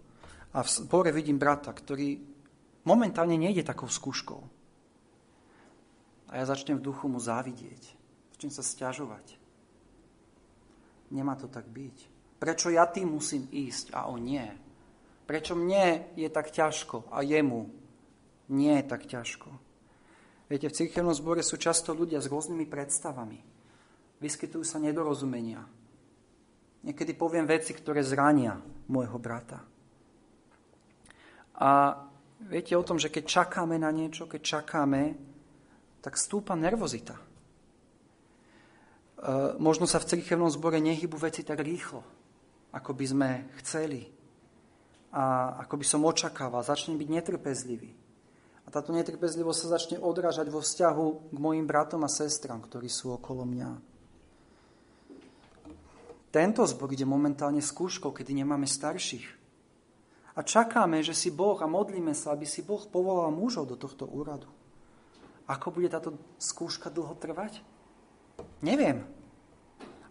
[0.58, 2.18] a v zbore vidím brata, ktorý
[2.90, 4.42] momentálne nejde takou skúškou.
[6.34, 7.94] A ja začnem v duchu mu závidieť.
[8.34, 9.38] Začnem sa stiažovať.
[11.14, 11.98] Nemá to tak byť.
[12.42, 14.46] Prečo ja tým musím ísť a on nie?
[15.30, 17.70] Prečo mne je tak ťažko a jemu
[18.50, 19.65] nie je tak ťažko?
[20.46, 23.40] Viete, v cirkevnom zbore sú často ľudia s rôznymi predstavami.
[24.22, 25.66] Vyskytujú sa nedorozumenia.
[26.86, 29.66] Niekedy poviem veci, ktoré zrania môjho brata.
[31.58, 31.98] A
[32.46, 35.18] viete o tom, že keď čakáme na niečo, keď čakáme,
[36.06, 37.18] tak stúpa nervozita.
[37.18, 37.24] E,
[39.58, 42.06] možno sa v cirkevnom zbore nehybu veci tak rýchlo,
[42.70, 43.30] ako by sme
[43.66, 44.06] chceli.
[45.10, 46.62] A ako by som očakával.
[46.62, 48.05] Začnem byť netrpezlivý.
[48.66, 53.14] A táto netrpezlivosť sa začne odrážať vo vzťahu k mojim bratom a sestram, ktorí sú
[53.14, 53.70] okolo mňa.
[56.34, 59.24] Tento zbor ide momentálne skúškou, kedy nemáme starších.
[60.36, 64.04] A čakáme, že si Boh a modlíme sa, aby si Boh povolal mužov do tohto
[64.04, 64.52] úradu.
[65.48, 67.64] Ako bude táto skúška dlho trvať?
[68.60, 69.08] Neviem.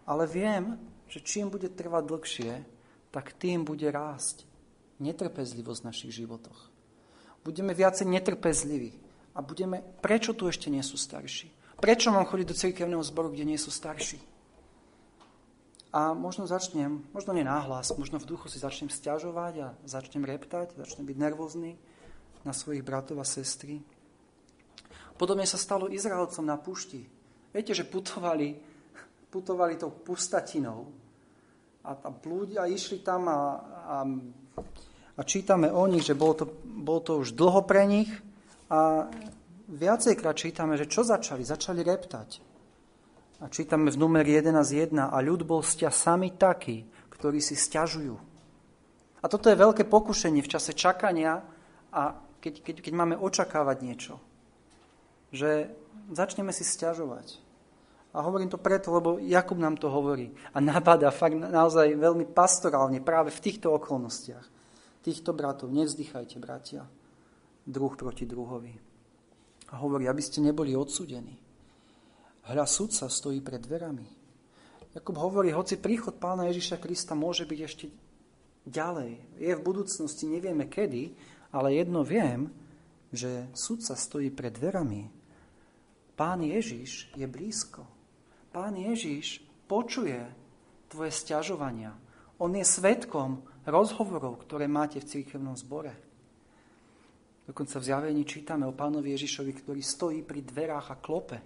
[0.09, 0.81] Ale viem,
[1.13, 2.53] že čím bude trvať dlhšie,
[3.13, 4.49] tak tým bude rásť
[5.05, 6.74] netrpezlivosť v našich životoch.
[7.45, 8.97] Budeme viacej netrpezliví.
[9.35, 11.53] A budeme, prečo tu ešte nie sú starší?
[11.77, 14.17] Prečo mám chodiť do cirkevného zboru, kde nie sú starší?
[15.95, 20.75] A možno začnem, možno nie náhlas, možno v duchu si začnem stiažovať a začnem reptať,
[20.75, 21.79] začnem byť nervózny
[22.43, 23.79] na svojich bratov a sestry.
[25.15, 27.07] Podobne sa stalo Izraelcom na púšti.
[27.55, 28.59] Viete, že putovali,
[29.31, 30.91] putovali tou pustatinou
[31.87, 33.97] a, a, blúdi, a išli tam a, a,
[35.15, 38.11] a čítame o nich, že bolo to, bolo to už dlho pre nich
[38.67, 39.07] a
[39.71, 41.47] viacejkrát čítame, že čo začali?
[41.47, 42.29] Začali reptať.
[43.43, 48.17] A čítame v numeri 11.1 a ľud bol sťa sami takí, ktorí si stiažujú.
[49.23, 51.41] A toto je veľké pokušenie v čase čakania
[51.95, 54.15] a keď, keď, keď máme očakávať niečo.
[55.33, 55.73] Že
[56.12, 57.41] začneme si stiažovať.
[58.15, 60.31] A hovorím to preto, lebo Jakub nám to hovorí.
[60.55, 64.54] A nabada fakt naozaj veľmi pastorálne práve v týchto okolnostiach.
[65.05, 65.69] Týchto bratov.
[65.69, 66.89] Nevzdychajte, bratia.
[67.69, 68.73] Druh proti druhovi.
[69.69, 71.37] A hovorí, aby ste neboli odsudení.
[72.49, 74.09] Hľa sudca stojí pred dverami.
[74.97, 77.87] Jakub hovorí, hoci príchod pána Ježiša Krista môže byť ešte
[78.65, 79.21] ďalej.
[79.37, 81.13] Je v budúcnosti, nevieme kedy,
[81.53, 82.49] ale jedno viem,
[83.13, 85.09] že sudca stojí pred dverami.
[86.15, 87.85] Pán Ježiš je blízko.
[88.55, 90.23] Pán Ježiš počuje
[90.87, 91.93] tvoje stiažovania.
[92.39, 95.93] On je svetkom rozhovorov, ktoré máte v církevnom zbore.
[97.45, 101.39] Dokonca v zjavení čítame o pánovi Ježišovi, ktorý stojí pri dverách a klope.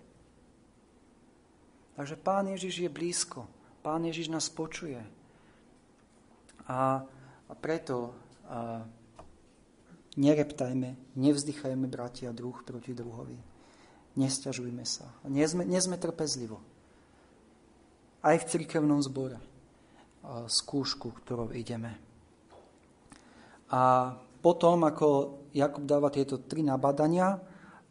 [1.99, 3.51] Takže Pán Ježiš je blízko.
[3.83, 5.03] Pán Ježiš nás počuje.
[6.71, 7.03] A,
[7.51, 8.15] a preto
[8.47, 8.87] a,
[10.15, 13.39] nereptajme, nevzdychajme bratia druh proti druhovi.
[14.15, 15.11] Nesťažujme sa.
[15.27, 15.47] Nie
[15.83, 16.63] sme trpezlivo.
[18.23, 19.39] Aj v cirkevnom zbore.
[20.47, 22.08] Skúšku, ktorou ideme.
[23.73, 25.09] A potom, ako
[25.53, 27.37] Jakub dáva tieto tri nabadania,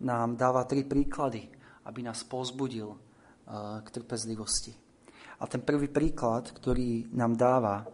[0.02, 1.50] nám dáva tri príklady,
[1.90, 2.94] aby nás pozbudil
[3.82, 4.76] k trpezlivosti.
[5.40, 7.86] A ten prvý príklad, ktorý nám dáva,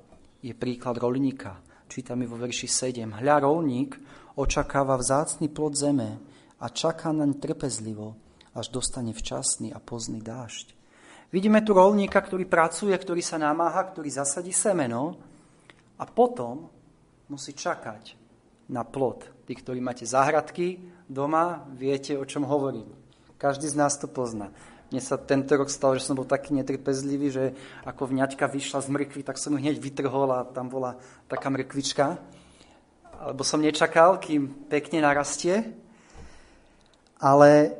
[0.41, 1.61] je príklad rolníka.
[1.87, 3.21] Čítame vo verši 7.
[3.21, 3.99] Hľa rolník
[4.39, 6.17] očakáva vzácný plod zeme
[6.57, 8.17] a čaká naň trpezlivo,
[8.57, 10.73] až dostane včasný a pozný dážď.
[11.29, 15.17] Vidíme tu rolníka, ktorý pracuje, ktorý sa namáha, ktorý zasadí semeno
[16.01, 16.72] a potom
[17.27, 18.15] musí čakať
[18.71, 19.27] na plod.
[19.43, 22.87] Tí, ktorí máte záhradky doma, viete, o čom hovorím.
[23.35, 24.55] Každý z nás to pozná.
[24.87, 27.45] Mne sa tento rok stalo, že som bol taký netrpezlivý, že
[27.83, 30.95] ako vňaťka vyšla z mrkvy, tak som ju hneď vytrhol a tam bola
[31.27, 32.21] taká mrkvička.
[33.19, 35.75] Alebo som nečakal, kým pekne narastie.
[37.19, 37.73] Ale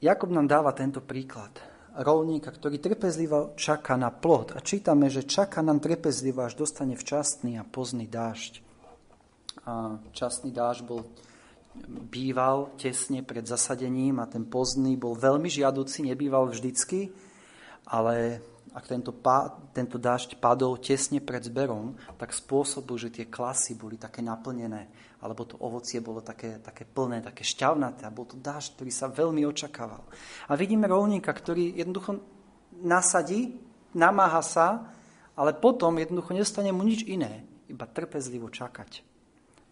[0.00, 1.73] Jakub nám dáva tento príklad.
[1.94, 4.50] Rolníka, ktorý trpezlivo čaká na plod.
[4.54, 8.58] A čítame, že čaká nám trpezlivo, až dostane včasný a pozný dážď.
[9.62, 11.06] A časný dážď bol
[12.10, 17.10] býval tesne pred zasadením a ten pozdný bol veľmi žiaduci, nebýval vždycky,
[17.86, 18.42] ale
[18.74, 23.94] ak tento, pá, tento dážď padol tesne pred zberom, tak spôsobil, že tie klasy boli
[23.94, 24.90] také naplnené,
[25.24, 29.08] alebo to ovocie bolo také, také plné, také šťavnaté a bol to dážď, ktorý sa
[29.08, 30.04] veľmi očakával.
[30.44, 32.20] A vidíme rovníka, ktorý jednoducho
[32.84, 33.56] nasadí,
[33.96, 34.92] namáha sa,
[35.32, 39.00] ale potom jednoducho nestane mu nič iné, iba trpezlivo čakať,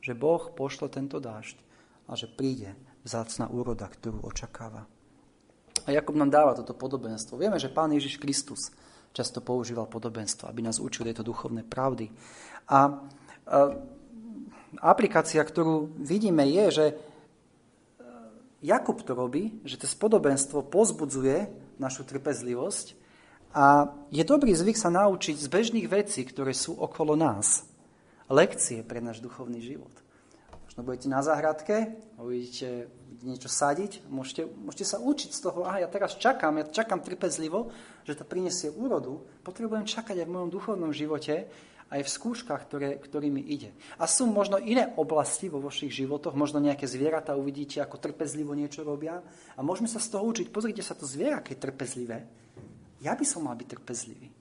[0.01, 1.61] že Boh pošle tento dážď
[2.09, 2.73] a že príde
[3.05, 4.89] vzácna úroda, ktorú očakáva.
[5.85, 7.37] A Jakub nám dáva toto podobenstvo.
[7.37, 8.73] Vieme, že Pán Ježiš Kristus
[9.13, 12.09] často používal podobenstvo, aby nás učil tieto duchovné pravdy.
[12.71, 12.81] A, a
[14.81, 16.95] aplikácia, ktorú vidíme, je, že e,
[18.65, 22.97] Jakub to robí, že to podobenstvo pozbudzuje našu trpezlivosť
[23.53, 27.69] a je dobrý zvyk sa naučiť z bežných vecí, ktoré sú okolo nás.
[28.33, 29.93] Lekcie pre náš duchovný život.
[30.65, 31.93] Možno budete na záhradke
[32.23, 32.87] uvidíte
[33.23, 37.71] niečo sadiť, môžete, môžete sa učiť z toho, aha, ja teraz čakám, ja čakám trpezlivo,
[38.03, 41.47] že to prinesie úrodu, potrebujem čakať aj v mojom duchovnom živote,
[41.93, 43.77] aj v skúškach, ktoré, ktorými ide.
[44.01, 48.81] A sú možno iné oblasti vo vašich životoch, možno nejaké zvieratá uvidíte, ako trpezlivo niečo
[48.81, 49.21] robia
[49.53, 50.49] a môžeme sa z toho učiť.
[50.49, 52.19] Pozrite sa, to zviera, keď je trpezlivé.
[53.05, 54.33] Ja by som mal byť trpezlivý.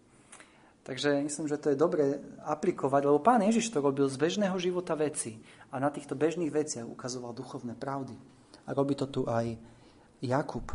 [0.82, 4.97] Takže myslím, že to je dobre aplikovať, lebo pán Ježiš to robil z bežného života
[4.97, 5.38] veci
[5.70, 8.18] a na týchto bežných veciach ukazoval duchovné pravdy.
[8.66, 9.54] A robí to tu aj
[10.24, 10.66] Jakub.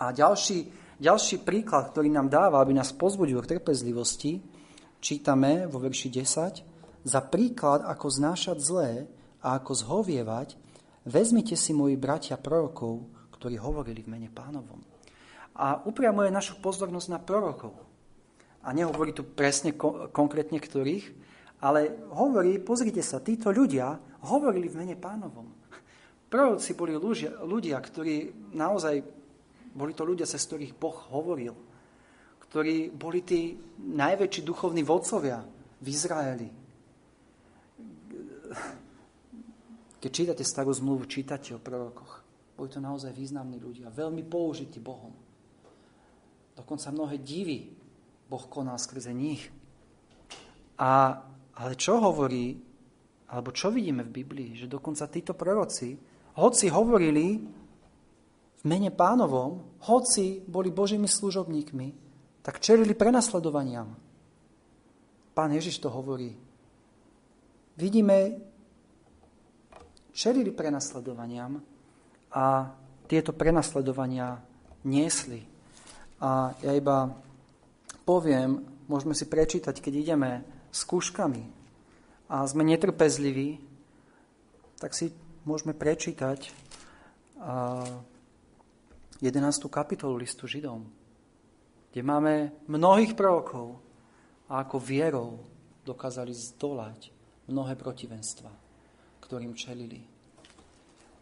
[0.00, 0.66] A ďalší,
[0.98, 4.55] ďalší príklad, ktorý nám dáva, aby nás pozbudil k trpezlivosti,
[5.00, 8.90] čítame vo verši 10, za príklad, ako znášať zlé
[9.38, 10.58] a ako zhovievať,
[11.06, 13.06] vezmite si moji bratia prorokov,
[13.38, 14.82] ktorí hovorili v mene pánovom.
[15.56, 17.72] A upriamuje našu pozornosť na prorokov
[18.66, 21.06] a nehovorí tu presne ko- konkrétne ktorých,
[21.62, 23.94] ale hovorí, pozrite sa, títo ľudia
[24.26, 25.54] hovorili v mene pánovom.
[26.26, 28.98] Proroci boli ľudia, ľudia, ktorí naozaj,
[29.70, 31.54] boli to ľudia, cez ktorých Boh hovoril,
[32.56, 33.52] ktorí boli tí
[33.84, 35.44] najväčší duchovní vodcovia
[35.76, 36.48] v Izraeli.
[40.00, 42.24] Keď čítate starú zmluvu, čítate o prorokoch.
[42.56, 45.12] Boli to naozaj významní ľudia, veľmi použití Bohom.
[46.56, 47.76] Dokonca mnohé divy
[48.24, 49.52] Boh konal skrze nich.
[50.80, 51.12] A,
[51.60, 52.56] ale čo hovorí,
[53.36, 55.92] alebo čo vidíme v Biblii, že dokonca títo proroci,
[56.40, 57.36] hoci hovorili
[58.56, 62.05] v mene pánovom, hoci boli Božími služobníkmi,
[62.46, 63.90] tak čelili prenasledovaniam.
[65.34, 66.30] Pán Ježiš to hovorí.
[67.74, 68.38] Vidíme,
[70.14, 71.58] čelili prenasledovaniam
[72.30, 72.70] a
[73.10, 74.38] tieto prenasledovania
[74.86, 75.42] niesli.
[76.22, 77.10] A ja iba
[78.06, 80.30] poviem, môžeme si prečítať, keď ideme
[80.70, 81.42] s kúškami
[82.30, 83.58] a sme netrpezliví,
[84.78, 85.10] tak si
[85.42, 86.54] môžeme prečítať
[89.18, 89.26] 11.
[89.66, 90.86] kapitolu listu Židom,
[91.92, 93.78] kde máme mnohých prorokov
[94.50, 95.30] a ako vierou
[95.86, 97.10] dokázali zdolať
[97.50, 98.50] mnohé protivenstva,
[99.22, 100.02] ktorým čelili.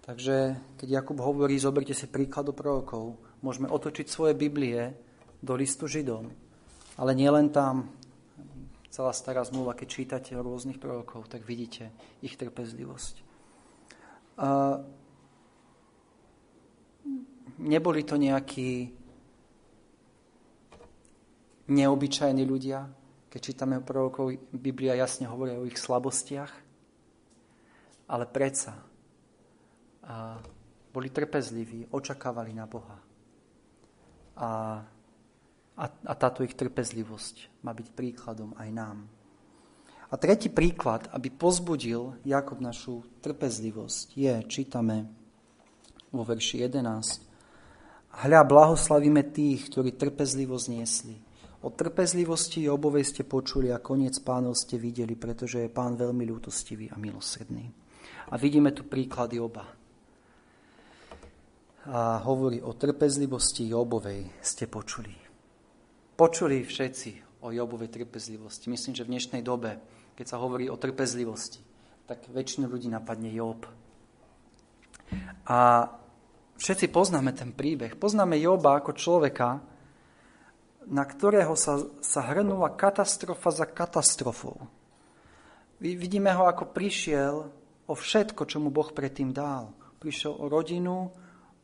[0.05, 0.37] Takže
[0.77, 4.93] keď Jakub hovorí, zoberte si príkladu prorokov, môžeme otočiť svoje Biblie
[5.41, 6.45] do listu Židom
[6.95, 7.91] ale nielen tam,
[8.91, 11.91] celá stará zmluva, keď čítate rôznych prorokov, tak vidíte
[12.23, 13.15] ich trpezlivosť.
[14.39, 14.79] A
[17.59, 18.95] neboli to nejakí
[21.69, 22.89] neobyčajní ľudia,
[23.29, 26.53] keď čítame o prorokov, Biblia jasne hovorí o ich slabostiach,
[28.09, 28.79] ale predsa
[30.05, 30.37] a
[30.93, 33.01] boli trpezliví, očakávali na Boha.
[34.37, 34.49] A
[35.75, 38.99] a, a táto ich trpezlivosť má byť príkladom aj nám.
[40.11, 45.11] A tretí príklad, aby pozbudil Jakob našu trpezlivosť, je, čítame
[46.15, 47.35] vo verši 11,
[48.15, 51.19] Hľa, blahoslavíme tých, ktorí trpezlivosť niesli.
[51.65, 56.93] O trpezlivosti Jobovej ste počuli a koniec pánov ste videli, pretože je pán veľmi ľútostivý
[56.93, 57.65] a milosrdný.
[58.29, 59.65] A vidíme tu príklady oba.
[61.89, 65.17] A hovorí o trpezlivosti Jobovej ste počuli.
[66.12, 68.69] Počuli všetci o Jobovej trpezlivosti.
[68.69, 69.81] Myslím, že v dnešnej dobe,
[70.21, 71.65] keď sa hovorí o trpezlivosti,
[72.05, 73.65] tak väčšinu ľudí napadne Job.
[75.49, 75.89] A
[76.61, 77.97] všetci poznáme ten príbeh.
[77.97, 79.65] Poznáme Joba ako človeka,
[80.89, 84.68] na ktorého sa, sa hrnula katastrofa za katastrofou.
[85.80, 87.35] Vidíme ho, ako prišiel
[87.85, 89.72] o všetko, čo mu Boh predtým dal.
[90.01, 91.12] Prišiel o rodinu,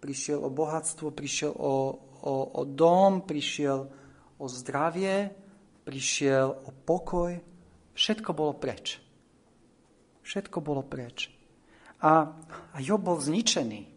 [0.01, 1.75] prišiel o bohatstvo, prišiel o,
[2.21, 3.89] o, o dom, prišiel
[4.41, 5.33] o zdravie,
[5.85, 7.37] prišiel o pokoj,
[7.97, 9.01] všetko bolo preč.
[10.25, 11.33] Všetko bolo preč.
[12.01, 12.33] A,
[12.73, 13.89] a Job bol zničený.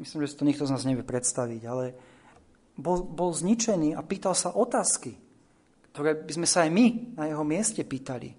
[0.00, 1.92] Myslím, že si to nikto z nás nevie predstaviť, ale
[2.82, 5.14] bol, bol zničený a pýtal sa otázky,
[5.94, 8.34] ktoré by sme sa aj my na jeho mieste pýtali.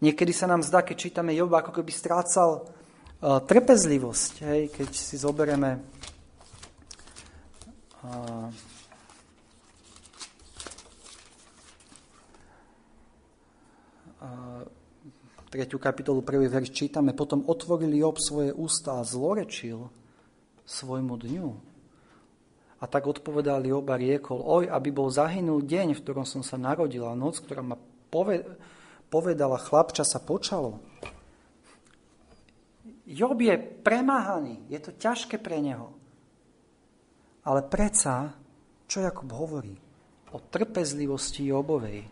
[0.00, 4.32] Niekedy sa nám zdá, keď čítame Joba, ako keby strácal uh, trpezlivosť.
[4.44, 5.80] Hej, keď si zoberieme
[8.04, 8.48] uh,
[15.56, 15.64] 3.
[15.80, 16.52] kapitolu 1.
[16.52, 19.88] verš čítame, potom otvoril Job svoje ústa a zlorečil
[20.68, 21.48] svojmu dňu.
[22.76, 26.60] A tak odpovedal Job a riekol, oj, aby bol zahynul deň, v ktorom som sa
[26.60, 27.80] narodil a noc, ktorá ma
[29.08, 30.84] povedala, chlapča sa počalo.
[33.06, 35.94] Job je premáhaný, je to ťažké pre neho.
[37.46, 38.34] Ale predsa,
[38.90, 39.78] čo Jakub hovorí?
[40.34, 42.02] O trpezlivosti Jobovej.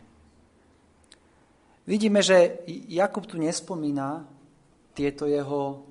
[1.84, 4.24] Vidíme, že Jakub tu nespomína
[4.94, 5.84] tieto jeho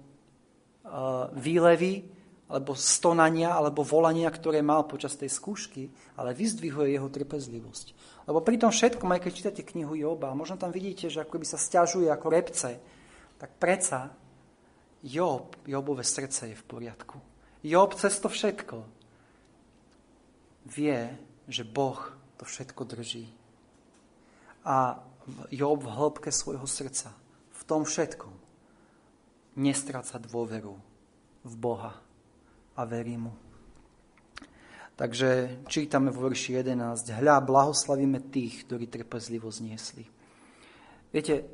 [1.36, 2.13] výlevy,
[2.54, 7.98] alebo stonania, alebo volania, ktoré mal počas tej skúšky, ale vyzdvihuje jeho trpezlivosť.
[8.30, 11.46] Lebo pri tom všetkom, aj keď čítate knihu Joba, možno tam vidíte, že ako by
[11.50, 12.78] sa stiažuje ako repce,
[13.42, 14.14] tak predsa
[15.02, 17.18] Job, Jobové srdce je v poriadku.
[17.66, 18.86] Job cez to všetko
[20.70, 21.10] vie,
[21.50, 22.00] že Boh
[22.38, 23.26] to všetko drží.
[24.62, 25.02] A
[25.50, 27.18] Job v hĺbke svojho srdca,
[27.50, 28.32] v tom všetkom,
[29.58, 30.78] nestráca dôveru
[31.44, 32.13] v Boha
[32.76, 33.34] a verí mu.
[34.94, 37.18] Takže čítame v verši 11.
[37.18, 40.06] Hľa, blahoslavíme tých, ktorí trpezlivo zniesli.
[41.10, 41.50] Viete,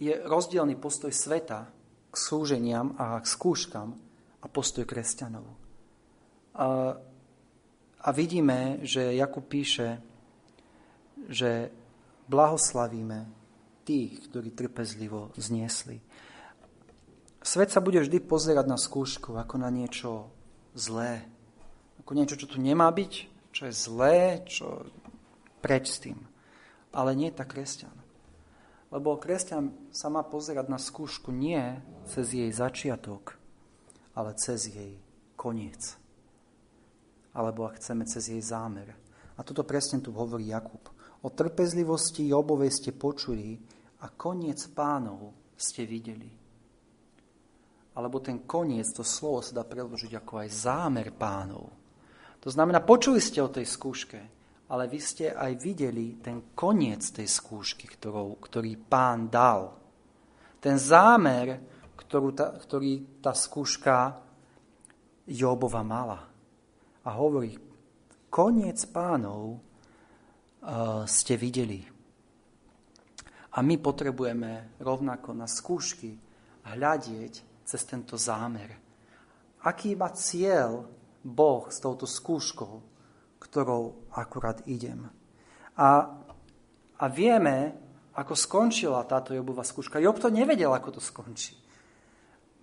[0.00, 1.68] je rozdielný postoj sveta
[2.08, 3.92] k súženiam a k skúškam
[4.40, 5.44] a postoj kresťanov.
[6.56, 6.96] A,
[8.00, 10.00] a vidíme, že Jakub píše,
[11.28, 11.68] že
[12.30, 13.28] blahoslavíme
[13.84, 16.00] tých, ktorí trpezlivo zniesli.
[17.38, 20.26] Svet sa bude vždy pozerať na skúšku ako na niečo
[20.74, 21.22] zlé.
[22.02, 23.12] Ako niečo, čo tu nemá byť,
[23.54, 24.86] čo je zlé, čo
[25.62, 26.18] preč s tým.
[26.90, 27.94] Ale nie tak kresťan.
[28.88, 31.60] Lebo kresťan sa má pozerať na skúšku nie
[32.08, 33.36] cez jej začiatok,
[34.16, 34.96] ale cez jej
[35.36, 35.94] koniec.
[37.36, 38.96] Alebo ak chceme, cez jej zámer.
[39.38, 40.82] A toto presne tu hovorí Jakub.
[41.22, 43.60] O trpezlivosti Jobovej ste počuli
[44.02, 46.37] a koniec pánov ste videli
[47.98, 51.66] alebo ten koniec, to slovo sa dá preložiť ako aj zámer pánov.
[52.38, 54.20] To znamená, počuli ste o tej skúške,
[54.70, 59.74] ale vy ste aj videli ten koniec tej skúšky, ktorou, ktorý pán dal.
[60.62, 61.58] Ten zámer,
[61.98, 64.14] ktorú tá, ktorý tá skúška
[65.26, 66.20] Jobova mala.
[67.02, 67.58] A hovorí,
[68.30, 71.82] koniec pánov uh, ste videli.
[73.52, 76.14] A my potrebujeme rovnako na skúšky
[76.62, 78.72] hľadieť cez tento zámer.
[79.60, 80.88] Aký má cieľ
[81.20, 82.80] Boh s touto skúškou,
[83.36, 85.04] ktorou akurát idem.
[85.76, 86.08] A,
[86.96, 87.76] a vieme,
[88.16, 90.00] ako skončila táto Jobová skúška.
[90.00, 91.60] Job to nevedel, ako to skončí.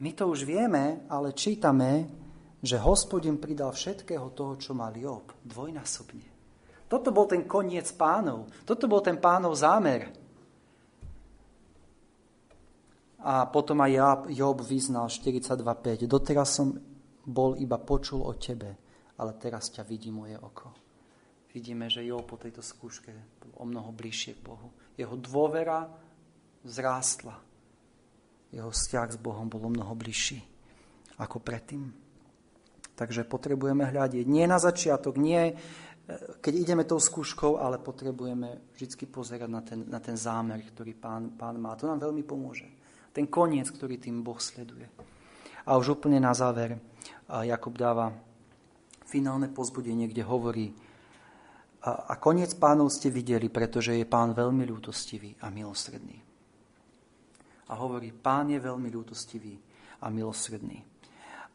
[0.02, 2.10] My to už vieme, ale čítame,
[2.60, 6.28] že hospodin pridal všetkého toho, čo mal Job, dvojnásobne.
[6.90, 8.50] Toto bol ten koniec pánov.
[8.66, 10.25] Toto bol ten pánov zámer.
[13.26, 16.06] A potom aj Job vyznal 42.5.
[16.06, 16.78] Doteraz som
[17.26, 18.78] bol iba počul o tebe,
[19.18, 20.70] ale teraz ťa vidí moje oko.
[21.50, 24.70] Vidíme, že Job po tejto skúške o mnoho bližšie k Bohu.
[24.94, 25.90] Jeho dôvera
[26.62, 27.34] zrástla.
[28.54, 30.46] Jeho vzťah s Bohom bol o mnoho bližší
[31.18, 31.90] ako predtým.
[32.94, 35.54] Takže potrebujeme hľadiť nie na začiatok, nie e,
[36.40, 41.36] keď ideme tou skúškou, ale potrebujeme vždy pozerať na ten, na ten zámer, ktorý pán,
[41.36, 41.76] pán má.
[41.76, 42.85] To nám veľmi pomôže
[43.16, 44.92] ten koniec, ktorý tým Boh sleduje.
[45.64, 46.76] A už úplne na záver
[47.32, 48.12] Jakub dáva
[49.08, 50.76] finálne pozbudenie, kde hovorí
[51.86, 56.18] a, koniec pánov ste videli, pretože je pán veľmi ľútostivý a milosredný.
[57.70, 59.54] A hovorí, pán je veľmi ľútostivý
[60.02, 60.82] a milosredný.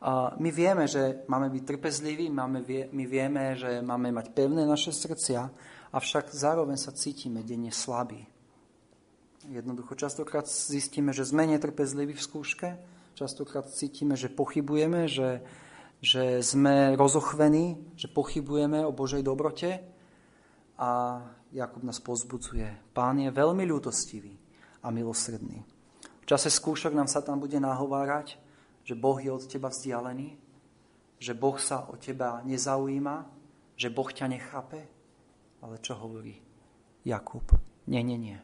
[0.07, 2.63] A my vieme, že máme byť trpezliví, máme,
[2.95, 5.51] my vieme, že máme mať pevné naše srdcia,
[5.91, 8.23] avšak zároveň sa cítime denne slabí.
[9.51, 12.69] Jednoducho častokrát zistíme, že sme netrpezliví v skúške,
[13.19, 15.43] častokrát cítime, že pochybujeme, že,
[15.99, 19.83] že sme rozochvení, že pochybujeme o Božej dobrote
[20.79, 21.19] a
[21.51, 22.95] Jakub nás pozbudzuje.
[22.95, 24.39] Pán je veľmi ľútostivý
[24.87, 25.67] a milosredný.
[26.23, 28.39] V čase skúšok nám sa tam bude nahovárať,
[28.87, 30.39] že Boh je od teba vzdialený,
[31.19, 33.27] že Boh sa o teba nezaujíma,
[33.75, 34.87] že Boh ťa nechápe.
[35.59, 36.39] Ale čo hovorí
[37.03, 37.51] Jakub?
[37.91, 38.39] Nie, nie, nie.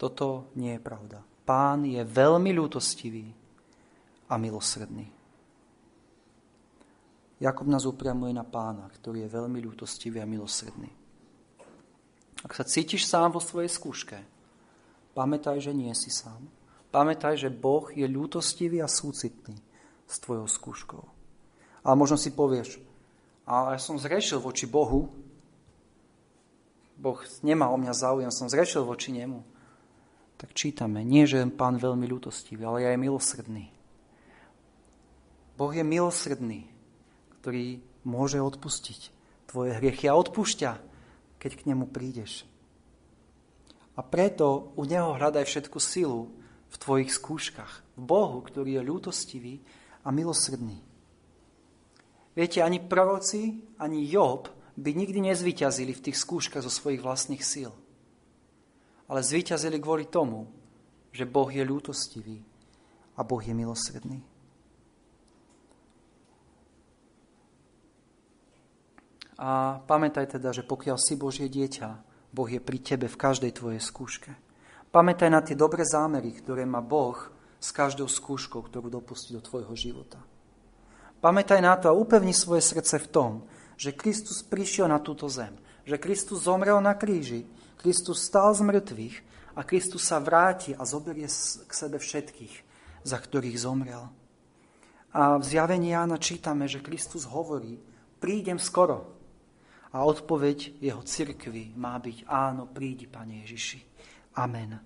[0.00, 1.20] Toto nie je pravda.
[1.44, 3.28] Pán je veľmi ľútostivý
[4.32, 5.04] a milosredný.
[7.36, 10.88] Jakub nás upriamuje na pána, ktorý je veľmi ľútostivý a milosredný.
[12.40, 14.16] Ak sa cítiš sám vo svojej skúške,
[15.12, 16.48] pamätaj, že nie si sám.
[16.88, 19.60] Pamätaj, že Boh je ľútostivý a súcitný
[20.08, 21.04] s tvojou skúškou.
[21.84, 22.80] Ale možno si povieš,
[23.44, 25.12] ale ja som zrešil voči Bohu,
[26.96, 29.49] Boh nemá o mňa záujem, som zrešil voči nemu
[30.40, 33.68] tak čítame, nie, že pán veľmi ľútostivý, ale aj milosrdný.
[35.60, 36.64] Boh je milosrdný,
[37.44, 39.12] ktorý môže odpustiť
[39.44, 40.70] tvoje hriechy a odpúšťa,
[41.36, 42.48] keď k nemu prídeš.
[43.92, 46.32] A preto u Neho hľadaj všetku silu
[46.72, 48.00] v tvojich skúškach.
[48.00, 49.54] V Bohu, ktorý je ľútostivý
[50.00, 50.80] a milosrdný.
[52.32, 54.48] Viete, ani proroci, ani Job
[54.80, 57.76] by nikdy nezvyťazili v tých skúškach zo svojich vlastných síl
[59.10, 60.46] ale zvíťazili kvôli tomu,
[61.10, 62.38] že Boh je ľútostivý
[63.18, 64.22] a Boh je milosredný.
[69.40, 71.88] A pamätaj teda, že pokiaľ si Božie dieťa,
[72.30, 74.30] Boh je pri tebe v každej tvojej skúške.
[74.94, 77.18] Pamätaj na tie dobré zámery, ktoré má Boh
[77.58, 80.22] s každou skúškou, ktorú dopustí do tvojho života.
[81.18, 83.32] Pamätaj na to a upevni svoje srdce v tom,
[83.74, 87.48] že Kristus prišiel na túto zem, že Kristus zomrel na kríži,
[87.80, 89.16] Kristus stal z mŕtvych
[89.56, 91.24] a Kristus sa vráti a zoberie
[91.64, 92.54] k sebe všetkých,
[93.08, 94.12] za ktorých zomrel.
[95.16, 97.80] A v zjavení Jána čítame, že Kristus hovorí,
[98.20, 99.16] prídem skoro,
[99.90, 103.80] a odpoveď jeho cirkvi má byť áno, prídi, Pane Ježiši.
[104.38, 104.78] Amen.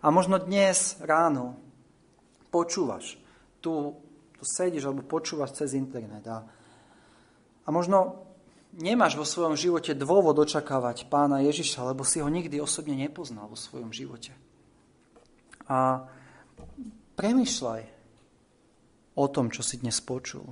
[0.00, 1.60] A možno dnes ráno
[2.48, 3.20] počúvaš,
[3.60, 3.92] tu,
[4.32, 6.48] tu sedíš alebo počúvaš cez internet a,
[7.60, 8.27] a možno
[8.76, 13.56] nemáš vo svojom živote dôvod očakávať pána Ježiša, lebo si ho nikdy osobne nepoznal vo
[13.56, 14.36] svojom živote.
[15.68, 16.08] A
[17.16, 17.82] premyšľaj
[19.18, 20.46] o tom, čo si dnes počul.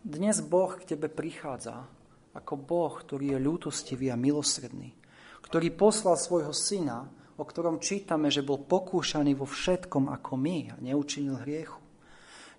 [0.00, 1.84] Dnes Boh k tebe prichádza
[2.32, 4.94] ako Boh, ktorý je ľútostivý a milosredný,
[5.44, 10.76] ktorý poslal svojho syna, o ktorom čítame, že bol pokúšaný vo všetkom ako my a
[10.82, 11.78] neučinil hriechu.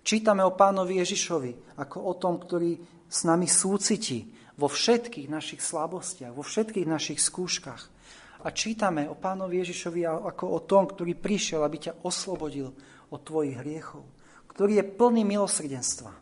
[0.00, 2.80] Čítame o pánovi Ježišovi ako o tom, ktorý
[3.10, 7.82] s nami súciti vo všetkých našich slabostiach, vo všetkých našich skúškach.
[8.40, 12.72] A čítame o pánovi Ježišovi ako o tom, ktorý prišiel, aby ťa oslobodil
[13.10, 14.06] od tvojich hriechov,
[14.48, 16.12] ktorý je plný milosrdenstva.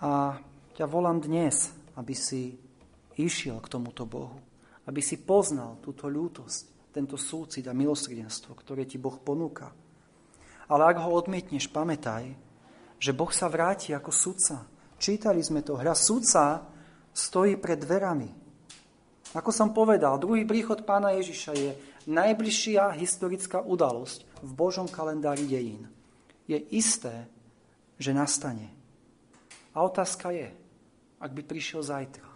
[0.00, 0.40] A
[0.72, 1.68] ťa volám dnes,
[1.98, 2.56] aby si
[3.16, 4.40] išiel k tomuto Bohu,
[4.86, 9.68] aby si poznal túto ľútosť, tento súcit a milosrdenstvo, ktoré ti Boh ponúka.
[10.72, 12.32] Ale ak ho odmietneš, pamätaj,
[12.96, 14.64] že Boh sa vráti ako sudca.
[14.96, 15.76] Čítali sme to.
[15.76, 16.64] Hra sudca
[17.12, 18.28] stojí pred dverami.
[19.36, 21.70] Ako som povedal, druhý príchod pána Ježiša je
[22.08, 25.90] najbližšia historická udalosť v Božom kalendári dejín.
[26.48, 27.28] Je isté,
[28.00, 28.72] že nastane.
[29.76, 30.48] A otázka je,
[31.20, 32.28] ak by prišiel zajtra?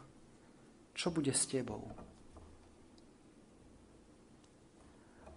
[0.92, 1.80] Čo bude s tebou?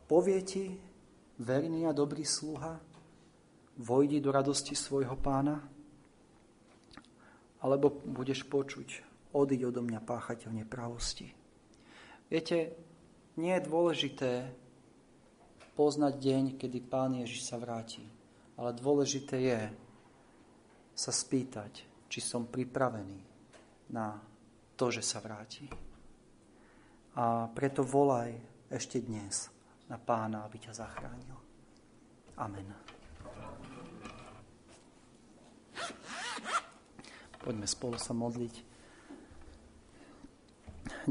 [0.04, 0.66] Povie ti,
[1.40, 2.76] verný a dobrý sluha,
[3.80, 5.73] vojdi do radosti svojho pána?
[7.64, 9.02] Alebo budeš počuť,
[9.32, 11.32] odiť odo mňa páchateľ nepravosti.
[12.28, 12.76] Viete,
[13.40, 14.32] nie je dôležité
[15.74, 18.06] poznať deň, kedy Pán Ježiš sa vráti,
[18.60, 19.62] ale dôležité je
[20.94, 23.20] sa spýtať, či som pripravený
[23.90, 24.22] na
[24.78, 25.66] to, že sa vráti.
[27.18, 28.34] A preto volaj
[28.70, 29.50] ešte dnes
[29.90, 31.38] na pána, aby ťa zachránil.
[32.38, 33.03] Amen.
[37.44, 38.56] Poďme spolu sa modliť.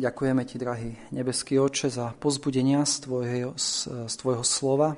[0.00, 3.52] Ďakujeme ti, drahý nebeský oče, za pozbudenia z tvojho,
[4.08, 4.96] z tvojho slova.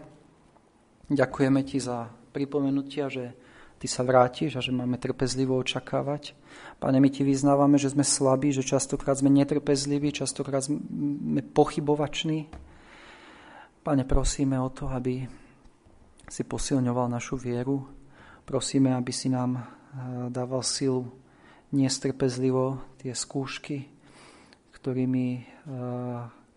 [1.11, 3.35] Ďakujeme ti za pripomenutia, že
[3.82, 6.39] ty sa vrátiš a že máme trpezlivo očakávať.
[6.78, 12.47] Pane, my ti vyznávame, že sme slabí, že častokrát sme netrpezliví, častokrát sme pochybovační.
[13.82, 15.26] Pane, prosíme o to, aby
[16.30, 17.82] si posilňoval našu vieru.
[18.47, 19.64] Prosíme, aby si nám eh,
[20.30, 21.24] dával silu
[21.75, 23.91] nestrpezlivo tie skúšky,
[24.79, 25.45] ktorými eh,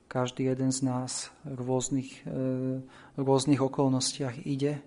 [0.07, 4.79] každý jeden z nás v rôznych, v rôznych okolnostiach ide.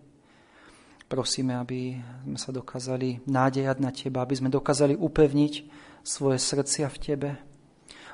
[1.13, 5.55] Prosíme, aby sme sa dokázali nádejať na Teba, aby sme dokázali upevniť
[6.01, 7.31] svoje srdcia v Tebe.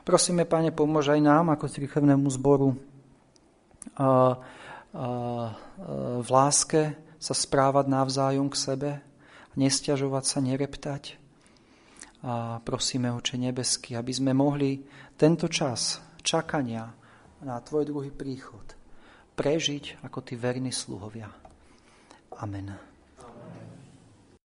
[0.03, 2.75] Prosíme, Pane, pomôž aj nám ako cirkevnému zboru
[3.95, 4.11] a, a,
[6.23, 8.91] v láske sa správať navzájom k sebe,
[9.59, 11.19] nestiažovať sa, nereptať.
[12.27, 14.83] A prosíme, Oče nebeský, aby sme mohli
[15.15, 16.91] tento čas čakania
[17.47, 18.67] na Tvoj druhý príchod
[19.37, 21.29] prežiť ako Ty verní sluhovia.
[22.41, 22.96] Amen.